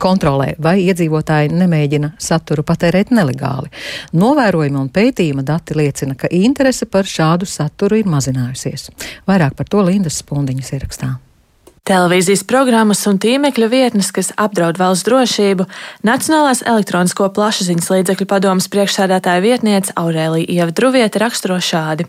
kontrolē, 0.00 0.54
vai 0.62 0.78
iedzīvotāji 0.86 1.52
nemēģina 1.56 2.14
saturu 2.20 2.64
patērēt 2.66 3.12
nelegāli. 3.16 3.68
Novērojumi 4.16 4.80
un 4.80 4.92
pētījuma 4.92 5.44
dati 5.46 5.76
liecina, 5.76 6.16
ka 6.16 6.30
interese 6.32 6.88
par 6.88 7.08
šādu 7.08 7.48
saturu 7.48 8.00
ir 8.00 8.08
mazinājusies. 8.10 8.90
Vairāk 9.28 9.56
par 9.58 9.68
to 9.68 9.84
Lindas 9.84 10.20
Spundiņas 10.22 10.72
ierakstā. 10.78 11.16
Televīzijas 11.88 12.42
programmas 12.44 13.00
un 13.08 13.16
tīmekļa 13.22 13.68
vietnes, 13.72 14.10
kas 14.12 14.30
apdraud 14.38 14.78
valsts 14.78 15.06
drošību, 15.08 15.66
Nacionālās 16.06 16.60
elektronisko 16.68 17.30
plašsaziņas 17.34 17.90
līdzekļu 17.94 18.28
padomas 18.28 18.68
priekšsēdētāja 18.72 19.42
vietniece 19.44 19.96
Aurēlija 19.98 20.60
Ieva 20.60 20.74
Druvieta 20.76 21.22
raksturo 21.24 21.56
šādi. 21.64 22.06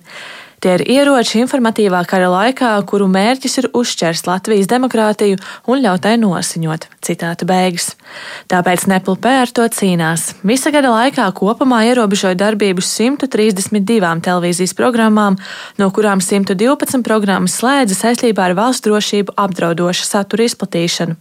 Tie 0.62 0.76
ir 0.78 0.84
ieroči 0.94 1.40
informatīvā 1.42 2.04
kara 2.06 2.28
laikā, 2.30 2.76
kuru 2.86 3.08
mērķis 3.10 3.58
ir 3.58 3.68
uzšķērst 3.80 4.28
Latvijas 4.30 4.68
demokrātiju 4.70 5.40
un 5.66 5.82
ļaut 5.82 6.04
tai 6.06 6.20
nosiņot. 6.22 6.86
Citāta 7.02 7.48
beigas. 7.50 7.96
Tāpēc 8.52 8.86
NPLP 8.86 9.34
ar 9.42 9.50
to 9.50 9.66
cīnās. 9.74 10.28
Visa 10.46 10.70
gada 10.70 10.94
laikā 10.94 11.26
kopumā 11.34 11.82
ierobežoja 11.90 12.38
darbību 12.38 12.86
132 12.86 14.22
televīzijas 14.28 14.78
programmām, 14.78 15.40
no 15.82 15.90
kurām 15.90 16.22
112 16.22 17.02
programmas 17.10 17.58
slēdza 17.58 17.98
saistībā 17.98 18.52
ar 18.52 18.60
valsts 18.62 18.86
drošību 18.86 19.34
apdraudoša 19.42 20.06
satura 20.14 20.46
izplatīšanu. 20.46 21.18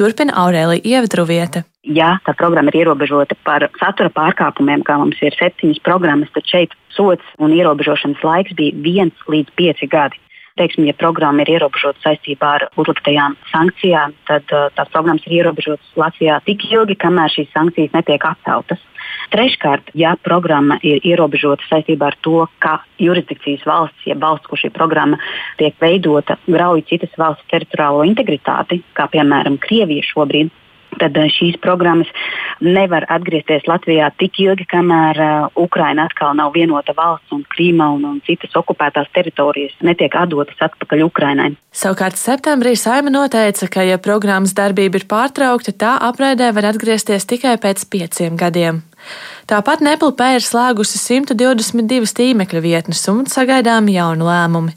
Turpina 0.00 0.40
Aurēlija 0.46 0.96
Ievdruvieta 0.96 1.68
ja 1.88 2.14
tā 2.26 2.34
programma 2.36 2.72
ir 2.72 2.82
ierobežota 2.84 3.36
par 3.44 3.66
satura 3.80 4.12
pārkāpumiem, 4.14 4.84
kā 4.86 4.98
mums 5.00 5.20
ir 5.24 5.36
septiņas 5.38 5.82
programmas, 5.86 6.30
tad 6.34 6.46
šeit 6.48 6.76
sots 6.94 7.36
un 7.38 7.54
ierobežošanas 7.56 8.24
laiks 8.24 8.56
bija 8.58 8.76
viens 8.84 9.28
līdz 9.28 9.54
pieci 9.56 9.88
gadi. 9.90 10.20
Teiksim, 10.58 10.88
ja 10.88 10.94
programma 10.98 11.44
ir 11.44 11.52
ierobežota 11.54 12.02
saistībā 12.02 12.48
ar 12.56 12.64
uzliktajām 12.82 13.36
sankcijām, 13.52 14.14
tad 14.26 14.50
uh, 14.50 14.66
tās 14.74 14.90
programmas 14.90 15.26
ir 15.28 15.36
ierobežotas 15.38 15.92
Latvijā 15.94 16.40
tik 16.48 16.64
ilgi, 16.72 16.96
kamēr 16.98 17.30
šīs 17.30 17.52
sankcijas 17.54 17.94
netiek 17.94 18.26
atceltas. 18.26 18.82
Treškārt, 19.30 19.92
ja 19.94 20.16
programma 20.18 20.80
ir 20.82 20.98
ierobežota 21.06 21.62
saistībā 21.68 22.10
ar 22.10 22.16
to, 22.26 22.46
ka 22.64 22.80
jurisdikcijas 22.98 23.62
valsts, 23.70 24.06
ja 24.08 24.18
valsts, 24.18 24.50
kur 24.50 24.58
šī 24.58 24.72
programma 24.74 25.20
tiek 25.60 25.78
veidota, 25.78 26.40
grauj 26.48 26.82
citas 26.90 27.14
valsts 27.20 27.46
teritoriālo 27.52 28.02
integritāti, 28.08 28.82
kā 28.98 29.06
piemēram 29.12 29.60
Krievija 29.62 30.06
šobrīd, 30.10 30.50
tad 31.00 31.16
eh, 31.16 31.30
šīs 31.32 31.58
programmas 31.64 32.10
nevar 32.64 33.06
atgriezties 33.12 33.68
Latvijā 33.70 34.10
tik 34.18 34.40
ilgi, 34.42 34.66
kamēr 34.70 35.20
uh, 35.22 35.46
Ukraina 35.58 36.08
atkal 36.08 36.34
nav 36.34 36.52
vienota 36.56 36.94
valsts 36.96 37.34
un 37.34 37.44
Krīma 37.54 37.86
un, 37.94 38.04
un 38.08 38.18
citas 38.26 38.56
okupētās 38.58 39.10
teritorijas 39.14 39.76
netiek 39.86 40.14
atdotas 40.18 40.58
atpakaļ 40.68 41.04
Ukrainai. 41.06 41.52
Savukārt 41.70 42.18
septembrī 42.18 42.74
Saima 42.78 43.12
noteica, 43.14 43.70
ka, 43.70 43.86
ja 43.86 44.00
programmas 44.02 44.56
darbība 44.58 44.98
ir 44.98 45.06
pārtraukta, 45.10 45.76
tā 45.78 45.94
apraidē 46.10 46.50
var 46.56 46.72
atgriezties 46.72 47.28
tikai 47.30 47.58
pēc 47.62 47.86
pieciem 47.92 48.38
gadiem. 48.40 48.82
Tāpat 49.48 49.80
NPLP 49.80 50.26
ir 50.36 50.44
slēgusi 50.44 51.00
122 51.00 52.12
tīmekļa 52.18 52.62
vietnes 52.64 53.00
un 53.08 53.24
sagaidām 53.30 53.88
jaunu 53.92 54.28
lēmumu. 54.28 54.74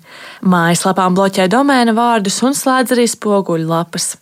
Mājaslapām 0.48 1.18
bloķē 1.18 1.50
domēna 1.52 1.96
vārdus 1.98 2.40
un 2.48 2.56
slēdz 2.56 2.96
arī 2.96 3.10
spoguļu 3.12 3.68
lapas. 3.68 4.16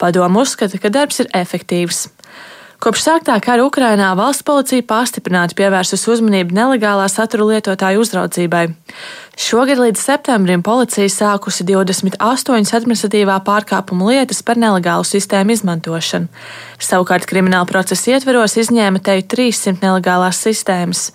Padomu 0.00 0.44
uzskata, 0.44 0.80
ka 0.82 0.92
darbs 0.92 1.24
ir 1.24 1.32
efektīvs. 1.32 2.08
Kopš 2.82 3.04
sāktā 3.04 3.36
kara 3.42 3.64
Ukrainā 3.64 4.10
valsts 4.18 4.44
policija 4.46 4.84
pastiprināti 4.88 5.56
pievērsus 5.58 6.04
uzmanību 6.10 6.56
nelegālā 6.56 7.06
satura 7.08 7.46
lietotāju 7.52 8.02
uzraudzībai. 8.02 8.64
Šogad 9.40 9.80
līdz 9.82 10.02
septembrim 10.02 10.62
policija 10.66 11.08
sākusi 11.10 11.66
28 11.70 12.74
administratīvā 12.78 13.38
pārkāpuma 13.46 14.10
lietas 14.10 14.42
par 14.46 14.60
nelegālu 14.60 15.06
sistēmu 15.06 15.56
izmantošanu. 15.56 16.28
Savukārt 16.82 17.26
krimināla 17.30 17.66
procesa 17.70 18.14
ietveros 18.14 18.58
izņēma 18.62 19.02
teju 19.06 19.26
300 19.34 19.80
nelegālās 19.82 20.42
sistēmas 20.44 21.08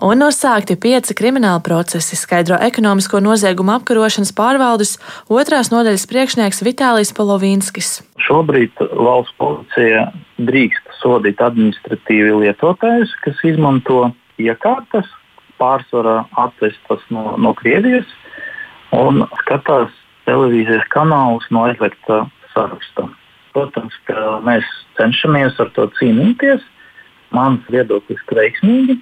un 0.00 0.20
nosākti 0.20 0.76
pieci 0.80 1.14
krimināla 1.16 1.62
procesi, 1.64 2.16
skaidro 2.18 2.58
ekonomisko 2.60 3.20
noziegumu 3.24 3.76
apkarošanas 3.76 4.34
pārvaldes 4.36 4.96
otrās 5.32 5.72
nodaļas 5.72 6.06
priekšnieks 6.10 6.62
Vitālijs 6.66 7.14
Polovīnskis. 7.16 8.00
Šobrīd 8.26 8.76
valsts 8.92 9.36
policija 9.40 10.10
drīkst 10.36 10.85
sodīt 11.06 11.42
administratīvi 11.42 12.34
lietotājus, 12.42 13.14
kas 13.22 13.38
izmanto 13.46 14.08
iekārtas, 14.42 15.06
pārsvarā 15.60 16.24
atvestas 16.36 17.04
no, 17.14 17.36
no 17.40 17.54
Krievijas 17.56 18.08
un 18.96 19.22
skatās 19.42 19.94
televīzijas 20.26 20.84
kanālus 20.92 21.46
no 21.54 21.64
aizliegta 21.68 22.24
saraksta. 22.52 23.06
Protams, 23.54 23.94
ka 24.08 24.40
mēs 24.44 24.66
cenšamies 24.98 25.60
ar 25.62 25.70
to 25.76 25.86
cīnīties. 25.96 26.64
Mans 27.34 27.64
viedoklis 27.72 28.20
ir 28.20 28.40
veiksmīgi. 28.40 28.98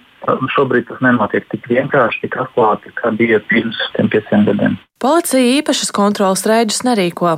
Šobrīd 0.55 0.87
tas 0.89 1.03
nenotiek 1.05 1.49
tik 1.53 1.67
vienkārši, 1.69 2.25
tik 2.25 2.39
atklāti, 2.41 2.93
kā 3.01 3.11
bija 3.19 3.43
pirms 3.51 3.81
pieciem 3.99 4.47
gadiem. 4.49 4.79
Policija 5.05 5.59
īpašas 5.59 5.91
kontrolas 5.93 6.47
reidus 6.49 6.79
nerīko. 6.87 7.35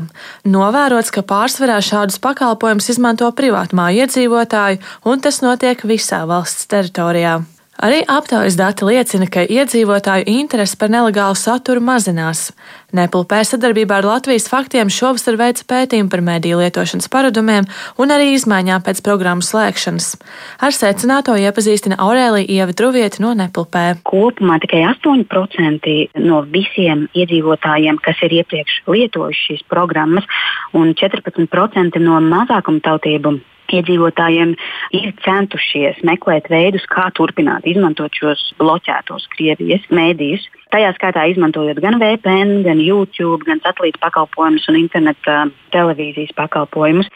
Novērots, 0.47 1.11
ka 1.11 1.25
pārsvarā 1.27 1.81
šādus 1.83 2.21
pakalpojumus 2.23 2.93
izmanto 2.95 3.27
privātmāju 3.35 4.05
iedzīvotāji, 4.05 4.79
un 5.03 5.25
tas 5.25 5.43
notiek 5.43 5.83
visā 5.83 6.23
valsts 6.31 6.71
teritorijā. 6.71 7.41
Arī 7.77 8.01
aptaujas 8.09 8.57
dati 8.57 8.87
liecina, 8.89 9.27
ka 9.29 9.43
iedzīvotāju 9.45 10.25
interese 10.33 10.79
par 10.81 10.89
nelegālu 10.89 11.37
saturu 11.37 11.83
mazinās. 11.85 12.51
Nepulpē 12.97 13.43
sadarbībā 13.45 13.99
ar 13.99 14.07
Latvijas 14.09 14.47
faktiem 14.49 14.89
šovasar 14.93 15.37
veica 15.37 15.67
pētījumu 15.69 16.09
par 16.09 16.23
mediju 16.25 16.63
lietošanas 16.63 17.11
paradumiem 17.13 17.67
un 18.01 18.15
arī 18.15 18.31
izmaiņām 18.37 18.85
pēc 18.87 19.03
programmu 19.05 19.45
slēgšanas. 19.45 20.15
Ar 20.65 20.73
secināto 20.73 21.35
iepazīstina 21.37 21.99
Aurēlija 22.01 22.49
Ieva 22.49 22.77
Druvieta 22.77 23.21
no 23.25 23.35
Nepulpē. 23.37 23.99
Kopumā 24.09 24.57
tikai 24.65 24.87
8% 24.95 25.97
no 26.25 26.41
visiem 26.55 27.11
iedzīvotājiem, 27.13 28.01
kas 28.01 28.23
ir 28.25 28.39
iepriekš 28.41 28.81
lietojuši 28.89 29.45
šīs 29.51 29.67
programmas, 29.69 30.25
un 30.73 30.95
14% 30.97 32.01
no 32.01 32.23
mazākumtautību 32.25 33.37
iedzīvotājiem 33.75 34.55
ir 34.97 35.13
centušies 35.25 36.03
meklēt 36.07 36.51
veidus, 36.53 36.87
kā 36.91 37.09
turpināt 37.17 37.67
izmantot 37.67 38.15
šos 38.15 38.53
bloķētos 38.61 39.29
Krievijas 39.35 39.87
mēdījus. 39.91 40.47
Tajā 40.75 40.89
skaitā 40.97 41.23
izmantojot 41.31 41.79
gan 41.79 42.01
VPN, 42.01 42.65
gan 42.67 42.81
YouTube, 42.83 43.47
gan 43.47 43.61
satelīta 43.63 44.01
pakalpojumus 44.03 44.67
un 44.73 44.81
interneta 44.81 45.37
televīzijas 45.71 46.33
pakalpojumus. 46.35 47.07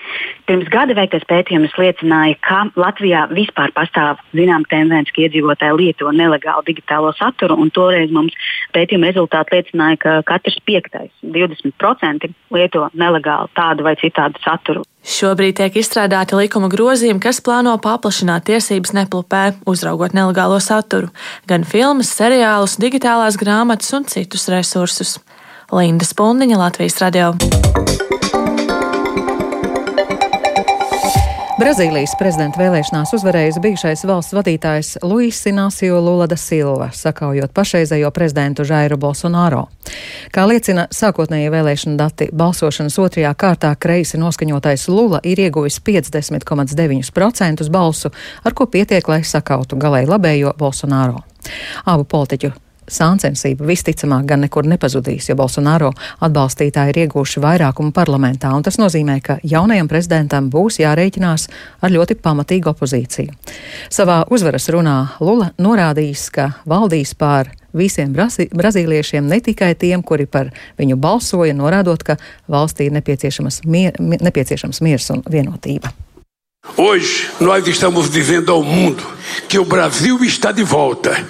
Pirms 0.47 0.71
gada 0.71 0.95
veiktais 0.95 1.27
pētījums 1.31 1.75
liecināja, 1.81 2.39
ka 2.47 2.61
Latvijā 2.79 3.25
vispār 3.35 3.75
pastāv 3.75 4.23
zinām 4.39 4.63
tendence, 4.71 5.11
ka 5.15 5.25
iedzīvotāji 5.27 5.79
lieto 5.81 6.13
nelegālu 6.15 6.63
digitālo 6.69 7.11
saturu, 7.19 7.59
un 7.59 7.75
toreiz 7.75 8.15
mums 8.15 8.39
pētījuma 8.77 9.11
rezultāti 9.11 9.59
liecināja, 9.59 9.99
ka 10.05 10.15
katrs 10.31 10.61
piektais, 10.67 11.11
20% 11.27 12.31
lieto 12.55 12.87
nelegālu 12.95 13.51
tādu 13.59 13.87
vai 13.87 13.99
citādu 13.99 14.39
saturu. 14.47 14.87
Šobrīd 15.01 15.57
tiek 15.57 15.77
izstrādāti 15.81 16.37
likuma 16.37 16.69
grozījumi, 16.69 17.23
kas 17.25 17.39
plāno 17.41 17.73
paplašināt 17.81 18.45
tiesības 18.51 18.93
neplupē, 18.99 19.41
uzraugot 19.65 20.13
nelegālo 20.13 20.59
saturu, 20.61 21.09
gan 21.49 21.65
filmas, 21.65 22.11
seriālus, 22.13 22.77
digitālās 22.83 23.40
grāmatas 23.41 23.93
un 23.97 24.05
citus 24.05 24.49
resursus. 24.53 25.19
Linda 25.73 26.05
Spundiņa, 26.05 26.59
Latvijas 26.59 26.99
radio. 27.01 27.33
Brazīlijas 31.61 32.15
prezidenta 32.17 32.57
vēlēšanās 32.57 33.11
uzvarējis 33.19 33.59
bijušais 33.61 34.03
valsts 34.09 34.33
vadītājs 34.33 34.95
Luis 35.05 35.43
Inacio 35.47 35.99
Lula 36.01 36.25
da 36.31 36.39
Silva, 36.41 36.89
sakaujot 36.97 37.53
pašreizējo 37.53 38.09
prezidentu 38.17 38.65
Žairu 38.65 38.97
Bolsonaro. 39.01 39.67
Kā 40.33 40.47
liecina 40.49 40.87
sākotnējie 40.89 41.51
vēlēšana 41.53 42.01
dati, 42.01 42.31
balsošanas 42.33 42.97
otrajā 43.05 43.35
kārtā 43.37 43.75
kreisi 43.77 44.21
noskaņotais 44.23 44.89
Lula 44.89 45.21
ir 45.21 45.45
ieguvis 45.45 45.83
50,9% 45.85 47.69
balsu, 47.69 48.15
ar 48.41 48.57
ko 48.57 48.65
pietiek, 48.65 49.13
lai 49.13 49.21
sakautu 49.21 49.77
galēji 49.77 50.09
labējo 50.09 50.57
Bolsonaro. 50.57 51.21
Abu 51.85 52.09
politiķu 52.09 52.55
Sāncensība 52.91 53.69
visticamāk 53.69 54.27
gan 54.33 54.43
nekur 54.45 54.67
nepazudīs, 54.67 55.29
jo 55.31 55.37
Bolsonaro 55.39 55.93
atbalstītāji 56.27 56.95
ir 56.95 57.01
iegūši 57.05 57.43
vairākumu 57.45 57.95
parlamentā, 57.95 58.51
un 58.57 58.67
tas 58.67 58.81
nozīmē, 58.81 59.21
ka 59.23 59.39
jaunajam 59.47 59.89
prezidentam 59.91 60.51
būs 60.51 60.81
jārēķinās 60.83 61.47
ar 61.81 61.95
ļoti 61.95 62.19
pamatīgu 62.23 62.73
opozīciju. 62.75 63.39
Savā 63.93 64.25
uzvaras 64.35 64.69
runā 64.75 64.99
Lula 65.23 65.53
norādījis, 65.63 66.27
ka 66.35 66.51
valdīs 66.69 67.15
pār 67.15 67.53
visiem 67.77 68.13
brazi, 68.13 68.49
brazīliešiem, 68.51 69.27
ne 69.31 69.41
tikai 69.41 69.75
tiem, 69.79 70.03
kuri 70.03 70.27
par 70.27 70.51
viņu 70.81 70.99
balsoja, 71.01 71.55
norādot, 71.55 72.03
ka 72.03 72.19
valstī 72.51 72.91
ir 72.91 72.97
nepieciešams, 72.99 73.63
mier, 73.71 73.99
nepieciešams 74.01 74.83
miers 74.83 75.11
un 75.15 75.23
vienotība. 75.31 75.95
Hoje 76.77 77.29
nós 77.41 77.67
estamos 77.67 78.11
dizendo 78.11 78.53
ao 78.53 78.63
mundo 78.63 79.21
o 79.59 79.65
Brasil 79.65 80.19
está 80.25 80.53
de 80.53 80.63
volta, 80.63 81.25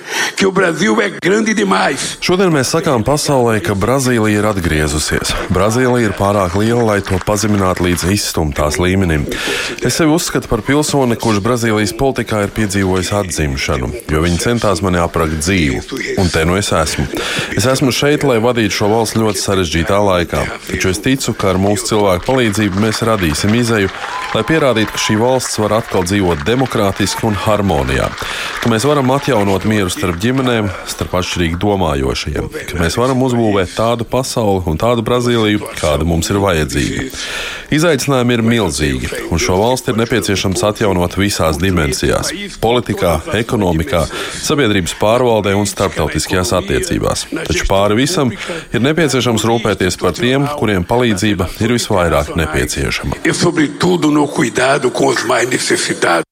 o 0.45 0.53
Brasil 0.53 1.01
é 1.01 1.11
grande 1.23 1.53
demais. 1.55 2.17
Šodien 2.25 2.53
mēs 2.53 2.71
sakām 2.73 3.03
pasaulē, 3.05 3.59
ka 3.65 3.75
Brazīlija 3.77 4.41
ir 4.41 4.47
atgriezusies. 4.49 5.33
Brazīlija 5.53 6.09
ir 6.09 6.15
pārāk 6.17 6.57
liela, 6.57 6.83
lai 6.85 6.99
to 7.05 7.19
pazeminātu 7.27 7.85
līdz 7.85 8.07
izstumtās 8.13 8.79
līmenim. 8.81 9.27
Es 9.85 9.99
sevi 10.01 10.15
uzskatu 10.15 10.49
par 10.49 10.63
pilsoni, 10.65 11.19
kurš 11.21 11.43
Brazīlijas 11.45 11.93
politikā 11.97 12.45
ir 12.47 12.55
piedzīvojis 12.57 13.13
atzimšanu, 13.21 13.91
jo 14.09 14.23
viņi 14.25 14.41
centās 14.41 14.81
mani 14.85 15.01
aprakt 15.01 15.37
dzīvu. 15.41 15.83
Un 16.21 16.33
te 16.33 16.45
nu 16.49 16.57
es 16.61 16.73
esmu. 16.73 17.05
Es 17.57 17.69
esmu 17.69 17.93
šeit, 17.93 18.25
lai 18.25 18.41
vadītu 18.41 18.81
šo 18.81 18.93
valsts 18.95 19.21
ļoti 19.21 19.45
sarežģītā 19.45 20.01
laikā. 20.09 20.47
Taču 20.71 20.93
es 20.93 21.03
ticu, 21.05 21.37
ka 21.37 21.53
ar 21.53 21.61
mūsu 21.61 21.93
cilvēku 21.93 22.29
palīdzību 22.29 22.85
mēs 22.85 23.05
radīsim 23.09 23.57
izēju, 23.61 23.93
lai 24.37 24.45
pierādītu, 24.49 24.93
ka 24.97 25.05
šī 25.05 25.21
valsts 25.21 25.30
var 25.61 25.77
atkal 25.79 26.03
dzīvot 26.03 26.43
demokrātiski 26.47 27.27
un 27.29 27.37
harmonijā, 27.39 28.09
ka 28.63 28.71
mēs 28.73 28.85
varam 28.89 29.13
atjaunot 29.15 29.65
mieru 29.69 29.91
starp 29.93 30.19
ģimenēm, 30.23 30.71
starp 30.91 31.15
atšķirīgi 31.21 31.59
domājošajiem, 31.61 32.49
ka 32.73 32.81
mēs 32.81 32.99
varam 32.99 33.23
uzbūvēt 33.23 33.77
tādu 33.77 34.07
pasauli 34.11 34.65
un 34.71 34.81
tādu 34.81 35.05
Brazīliju, 35.07 35.63
kāda 35.79 36.07
mums 36.09 36.31
ir 36.33 36.41
vajadzīga. 36.43 37.07
Izaicinājumi 37.71 38.35
ir 38.35 38.43
milzīgi, 38.43 39.11
un 39.31 39.39
šo 39.39 39.61
valsti 39.61 39.93
ir 39.93 40.01
nepieciešams 40.01 40.65
atjaunot 40.67 41.15
visās 41.21 41.61
dimensijās- 41.63 42.33
politikā, 42.65 43.21
ekonomikā, 43.39 44.03
sabiedrības 44.43 44.97
pārvaldē 44.99 45.55
un 45.55 45.67
starptautiskajās 45.71 46.51
attiecībās. 46.59 47.27
Taču 47.47 47.69
pāri 47.71 48.01
visam 48.03 48.33
ir 48.75 48.81
nepieciešams 48.81 49.47
rūpēties 49.47 50.01
par 50.01 50.13
tiem, 50.19 50.49
kuriem 50.59 50.85
palīdzība 50.85 51.47
ir 51.61 51.77
visvairāk 51.79 52.35
nepieciešama. 52.35 53.23
E, 55.11 55.17
sobretudo, 55.17 55.17
no 55.17 55.17
cuidado 55.17 55.17
com 55.17 55.17
os 55.17 55.23
mais 55.25 55.49
necessitados. 55.49 56.25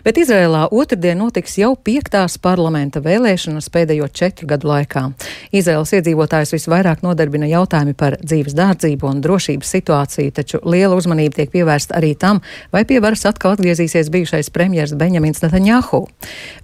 Bet 0.00 0.16
Izrēlā 0.16 0.70
otrdien 0.72 1.18
notiks 1.20 1.58
jau 1.60 1.74
piektās 1.76 2.38
parlamenta 2.40 3.02
vēlēšanas 3.04 3.68
pēdējo 3.68 4.06
četru 4.16 4.46
gadu 4.48 4.70
laikā. 4.70 5.02
Izraels 5.52 5.92
iedzīvotājs 5.92 6.54
visvairāk 6.54 7.02
nodarbina 7.04 7.44
jautājumi 7.50 7.92
par 7.92 8.16
dzīves 8.22 8.56
dārdzību 8.56 9.10
un 9.10 9.20
drošības 9.20 9.72
situāciju, 9.76 10.32
taču 10.32 10.62
liela 10.64 10.96
uzmanība 10.96 11.36
tiek 11.36 11.52
pievērsta 11.52 11.98
arī 12.00 12.14
tam, 12.16 12.40
vai 12.72 12.86
pie 12.88 13.02
varas 13.04 13.26
atkal 13.28 13.58
atgriezīsies 13.58 14.08
bijušais 14.08 14.48
premjers 14.56 14.96
Benjamins 14.96 15.44
Netanjahu. 15.44 16.06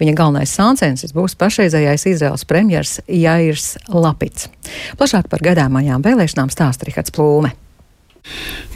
Viņa 0.01 0.17
galvenais 0.17 0.57
sāncensis 0.57 1.13
būs 1.13 1.37
pašreizējais 1.37 2.09
Izraels 2.15 2.49
premjers 2.49 3.03
Jairs 3.05 3.77
Lapits. 3.93 4.49
Plašāk 4.97 5.29
par 5.29 5.45
gaidāmajām 5.45 6.09
vēlēšanām 6.09 6.49
stāsta 6.57 6.89
Rihards 6.89 7.13
Plūme. 7.13 7.53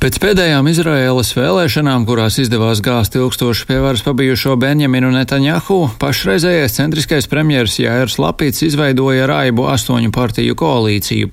Pēc 0.00 0.16
pēdējām 0.16 0.64
Izraēlas 0.70 1.34
vēlēšanām, 1.36 2.06
kurās 2.08 2.38
izdevās 2.40 2.78
gāzt 2.80 3.18
ilgstoši 3.20 3.66
pie 3.68 3.80
varas 3.84 4.00
pabijušo 4.00 4.54
Benjaminu 4.56 5.10
Netanjahu, 5.12 5.90
pašreizējais 6.00 6.78
centriskais 6.78 7.28
premjeras 7.28 7.74
Jārs 7.76 8.16
Lapīts 8.16 8.64
izveidoja 8.64 9.26
raibu 9.28 9.66
astoņu 9.68 10.08
partiju 10.16 10.56
koalīciju. 10.56 11.28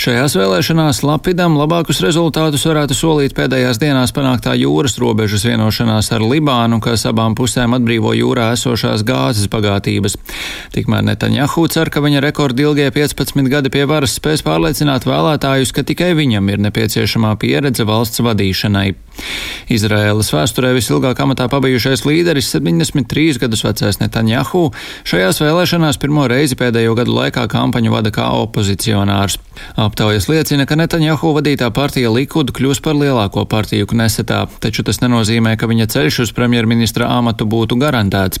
Šajās 0.00 0.36
vēlēšanās 0.40 1.02
Lapidam 1.04 1.58
labākus 1.60 2.00
rezultātus 2.00 2.64
varētu 2.64 2.96
solīt 2.96 3.36
pēdējās 3.36 3.82
dienās 3.82 4.16
panāktā 4.16 4.56
jūras 4.56 4.96
robežas 5.02 5.44
vienošanās 5.44 6.08
ar 6.16 6.24
Libānu, 6.24 6.80
kas 6.80 7.04
abām 7.12 7.36
pusēm 7.36 7.76
atbrīvo 7.76 8.14
jūrā 8.16 8.48
esošās 8.56 9.04
gāzes 9.04 9.52
bagātības. 9.52 10.16
Tikmēr 10.72 11.04
Netanjahu 11.10 11.66
cer, 11.68 11.92
ka 11.92 12.00
viņa 12.00 12.24
rekordilgie 12.24 12.88
15 12.96 13.52
gadi 13.52 13.76
pie 13.76 13.84
varas 13.84 14.16
spēs 14.16 14.40
pārliecināt 14.46 15.04
vēlētājus, 15.04 15.76
ka 15.76 15.84
tikai 15.84 16.14
viņam 16.16 16.48
ir 16.54 16.64
nepieciešamā 16.70 17.36
pieredze 17.36 17.55
valsts 17.88 18.22
vadīšanai. 18.24 18.94
Izraēlas 19.72 20.30
vēsturē 20.30 20.70
visilgāk 20.76 21.18
amatā 21.24 21.48
pabijušais 21.50 22.04
līderis, 22.06 22.52
73 22.54 23.40
gadus 23.42 23.64
vecais 23.66 23.98
Netanjahu, 23.98 24.68
šajās 25.08 25.40
vēlēšanās 25.42 25.98
pirmo 26.02 26.28
reizi 26.30 26.58
pēdējo 26.58 26.94
gadu 26.98 27.16
laikā 27.16 27.46
kampaņu 27.50 27.94
vada 27.94 28.12
kā 28.14 28.28
opozicionārs. 28.44 29.40
Aptaujas 29.80 30.28
liecina, 30.30 30.66
ka 30.68 30.78
Netanjahu 30.78 31.32
vadītā 31.36 31.70
partija 31.74 32.12
Likud 32.12 32.52
kļūs 32.54 32.82
par 32.84 32.94
lielāko 32.98 33.46
partiju 33.50 33.88
Knesetā, 33.90 34.44
taču 34.62 34.84
tas 34.86 35.00
nenozīmē, 35.02 35.56
ka 35.58 35.68
viņa 35.70 35.88
ceļš 35.96 36.20
uz 36.26 36.34
premjerministra 36.36 37.08
amatu 37.16 37.48
būtu 37.48 37.78
garantēts. 37.80 38.40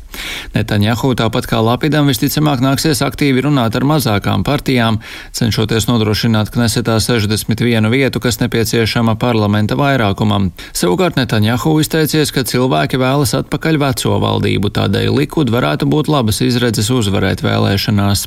Netanjahu 0.54 1.14
tāpat 1.18 1.48
kā 1.50 1.60
Lapidam 1.64 2.06
visticamāk 2.10 2.62
nāksies 2.62 3.02
aktīvi 3.02 3.42
runāt 3.48 3.76
ar 3.76 3.88
mazākām 3.88 4.44
partijām, 4.46 5.00
cenšoties 5.36 5.88
nodrošināt 5.90 6.52
Knesetā 6.54 7.00
61 7.02 7.90
vietu, 7.90 8.22
kas 8.22 8.40
nepieciešama 8.44 9.16
parlamenta 9.20 9.78
vairākumam. 9.78 10.52
Savukārt 10.74 11.18
Netanjahu 11.18 11.76
izteicies, 11.82 12.32
ka 12.34 12.42
cilvēki 12.46 12.98
vēlas 13.00 13.34
atpakaļ 13.38 13.78
veco 13.82 14.16
valdību, 14.22 14.70
tādēļ 14.74 15.10
Likud 15.16 15.50
varētu 15.52 15.88
būt 15.90 16.10
labas 16.10 16.40
izredzes 16.44 16.90
uzvarēt 16.92 17.44
vēlēšanās. 17.46 18.26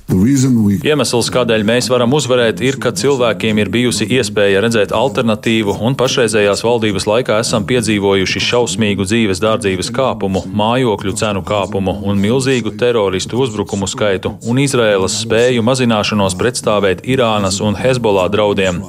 Iemesls, 0.85 1.31
kādēļ 1.33 1.65
mēs 1.67 1.89
varam 1.91 2.13
uzvarēt, 2.15 2.63
ir, 2.65 2.79
ka 2.81 2.93
cilvēkiem 2.95 3.59
ir 3.63 3.71
bijusi 3.73 4.07
iespēja 4.19 4.63
redzēt 4.65 4.93
alternatīvu, 4.95 5.77
un 5.85 5.97
pašreizējās 5.99 6.63
valdības 6.65 7.07
laikā 7.09 7.39
esam 7.43 7.67
piedzīvojuši 7.69 8.43
šausmīgu 8.49 9.07
dzīves 9.09 9.43
dārdzības 9.43 9.91
kāpumu, 9.95 10.45
mājokļu 10.63 11.15
cenu 11.19 11.43
kāpumu 11.45 11.97
un 12.09 12.21
milzīgu 12.21 12.75
teroristu 12.79 13.39
uzbrukumu 13.43 13.89
skaitu 13.89 14.35
un 14.49 14.61
Izraēlas 14.63 15.19
spēju 15.23 15.63
mazināšanos 15.65 16.37
pretstāvēt 16.39 17.05
Irānas 17.09 17.59
un 17.63 17.77
Hezbollah 17.79 18.29
draudiem. 18.31 18.81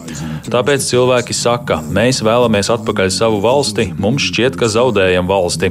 Tāpēc 0.51 0.85
cilvēki 0.87 1.35
saka, 1.37 1.81
mēs 1.95 2.23
vēlamies 2.25 2.71
atpakaļ 2.73 3.11
savu 3.15 3.40
valsti, 3.43 3.91
mums 4.01 4.25
šķiet, 4.31 4.57
ka 4.61 4.69
zaudējam 4.71 5.29
valsti. 5.29 5.71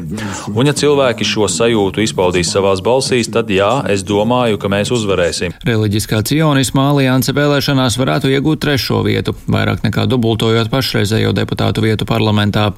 Un 0.53 0.69
ja 0.69 0.73
cilvēki 0.75 1.27
šo 1.27 1.47
sajūtu 1.51 2.03
izpaudīs 2.03 2.51
savās 2.53 2.82
balsīs, 2.86 3.29
tad 3.32 3.51
jā, 3.53 3.69
es 3.91 4.03
domāju, 4.08 4.60
ka 4.62 4.71
mēs 4.71 4.91
uzvarēsim. 4.95 5.55
Reliģiskā 5.67 6.21
cionisma 6.27 6.89
alianse 6.91 7.36
vēlēšanās 7.38 7.97
varētu 8.01 8.32
iegūt 8.34 8.63
trešo 8.65 9.01
vietu, 9.05 9.36
vairāk 9.47 9.86
nekā 9.86 10.08
dubultojot 10.10 10.71
pašreizējo 10.73 11.32
deputātu 11.38 11.86
vietu 11.86 12.08
parlamentā. 12.10 12.69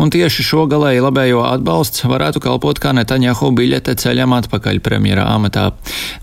Un 0.00 0.12
tieši 0.14 0.46
šo 0.46 0.66
galēji 0.70 1.04
labējo 1.04 1.44
atbalsts 1.48 2.06
varētu 2.06 2.42
kalpot 2.46 2.80
kā 2.82 2.94
Netaņahu 2.96 3.52
biļete 3.58 3.96
ceļam 4.00 4.36
atpakaļ 4.38 4.80
premjera 4.84 5.28
amatā. 5.34 5.68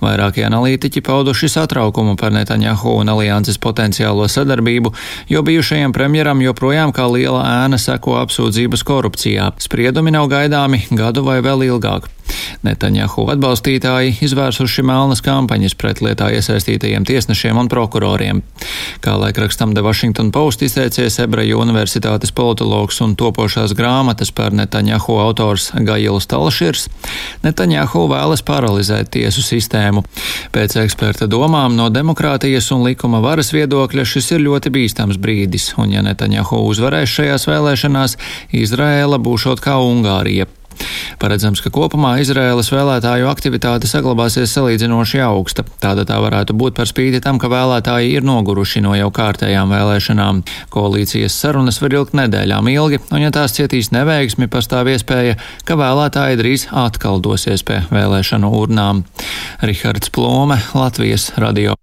Vairākie 0.02 0.48
analītiķi 0.48 1.04
pauduši 1.06 1.52
satraukumu 1.58 2.18
par 2.20 2.34
Netaņahu 2.36 2.98
un 3.04 3.14
alianses 3.14 3.62
potenciālo 3.62 4.28
sadarbību 4.32 4.94
jo 5.30 5.42
bijušajam 5.42 5.94
premjeram 5.94 6.42
joprojām 6.42 6.92
kā 6.94 7.08
liela 7.12 7.44
ēna 7.64 7.78
seko 7.82 8.13
apsūdzības 8.22 8.86
korupcijā. 8.88 9.52
Spriedumi 9.64 10.14
nav 10.14 10.30
gaidāmi 10.32 10.84
gadu 10.92 11.26
vai 11.26 11.40
vēl 11.46 11.68
ilgāk. 11.72 12.10
Netaņahu 12.64 13.26
atbalstītāji 13.34 14.14
izvērsuši 14.24 14.86
melnas 14.88 15.22
kampaņas 15.26 15.76
pret 15.80 16.00
lietā 16.06 16.30
iesaistītajiem 16.38 17.04
tiesnešiem 17.08 17.60
un 17.60 17.70
prokuroriem. 17.72 18.42
Kā 19.04 19.16
laikrakstam 19.20 19.74
The 19.76 19.84
Washington 19.84 20.32
Post 20.32 20.64
izteicies 20.64 21.20
Ebreju 21.24 21.60
universitātes 21.60 22.32
politologs 22.36 23.02
un 23.04 23.18
topošās 23.20 23.76
grāmatas 23.76 24.32
par 24.36 24.56
Netaņahu 24.56 25.18
autors 25.26 25.72
Gails 25.76 26.30
Talširs, 26.32 26.88
Netaņahu 27.44 28.06
vēlas 28.14 28.46
paralizēt 28.48 29.12
tiesu 29.18 29.44
sistēmu. 29.44 30.06
Pēc 30.56 30.78
eksperta 30.86 31.28
domām 31.28 31.76
no 31.76 31.90
demokrātijas 31.94 32.72
un 32.76 32.88
likuma 32.88 33.20
varas 33.24 33.52
viedokļa 33.56 34.08
šis 34.08 34.34
ir 34.38 34.46
ļoti 34.48 34.72
bīstams 34.74 35.20
brīdis, 35.20 35.74
un 35.82 35.96
ja 35.98 36.06
Netaņahu 36.06 36.64
uzvarēs 36.72 37.20
šajās 37.20 37.50
vēlēšanās, 37.52 38.20
Izraēla 38.64 39.20
būšot 39.20 39.64
kā 39.64 39.80
Ungārija. 39.84 40.48
Paredzams, 41.24 41.62
ka 41.64 41.70
kopumā 41.72 42.18
Izraēlas 42.20 42.68
vēlētāju 42.74 43.30
aktivitāte 43.32 43.88
saglabāsies 43.88 44.52
salīdzinoši 44.58 45.22
augsta. 45.24 45.64
Tāda 45.80 46.04
tā 46.10 46.18
varētu 46.20 46.52
būt 46.60 46.76
par 46.76 46.90
spīti 46.90 47.22
tam, 47.24 47.40
ka 47.40 47.48
vēlētāji 47.48 48.10
ir 48.18 48.28
noguruši 48.28 48.82
no 48.84 48.92
jau 48.98 49.08
kārtējām 49.16 49.72
vēlēšanām. 49.72 50.42
Koalīcijas 50.74 51.38
sarunas 51.46 51.80
var 51.80 51.96
ilgt 51.96 52.18
nedēļām 52.20 52.68
ilgi, 52.74 53.00
un 53.16 53.24
ja 53.24 53.32
tās 53.32 53.56
cietīs 53.56 53.94
neveiksmi, 53.96 54.50
pastāv 54.52 54.92
iespēja, 54.92 55.38
ka 55.64 55.80
vēlētāji 55.80 56.42
drīz 56.44 56.68
atkal 56.84 57.24
dosies 57.24 57.64
pie 57.64 57.80
vēlēšanu 57.88 58.52
urnām. 58.60 59.06
Rihards 59.64 60.12
Plome, 60.12 60.60
Latvijas 60.76 61.32
radio. 61.40 61.80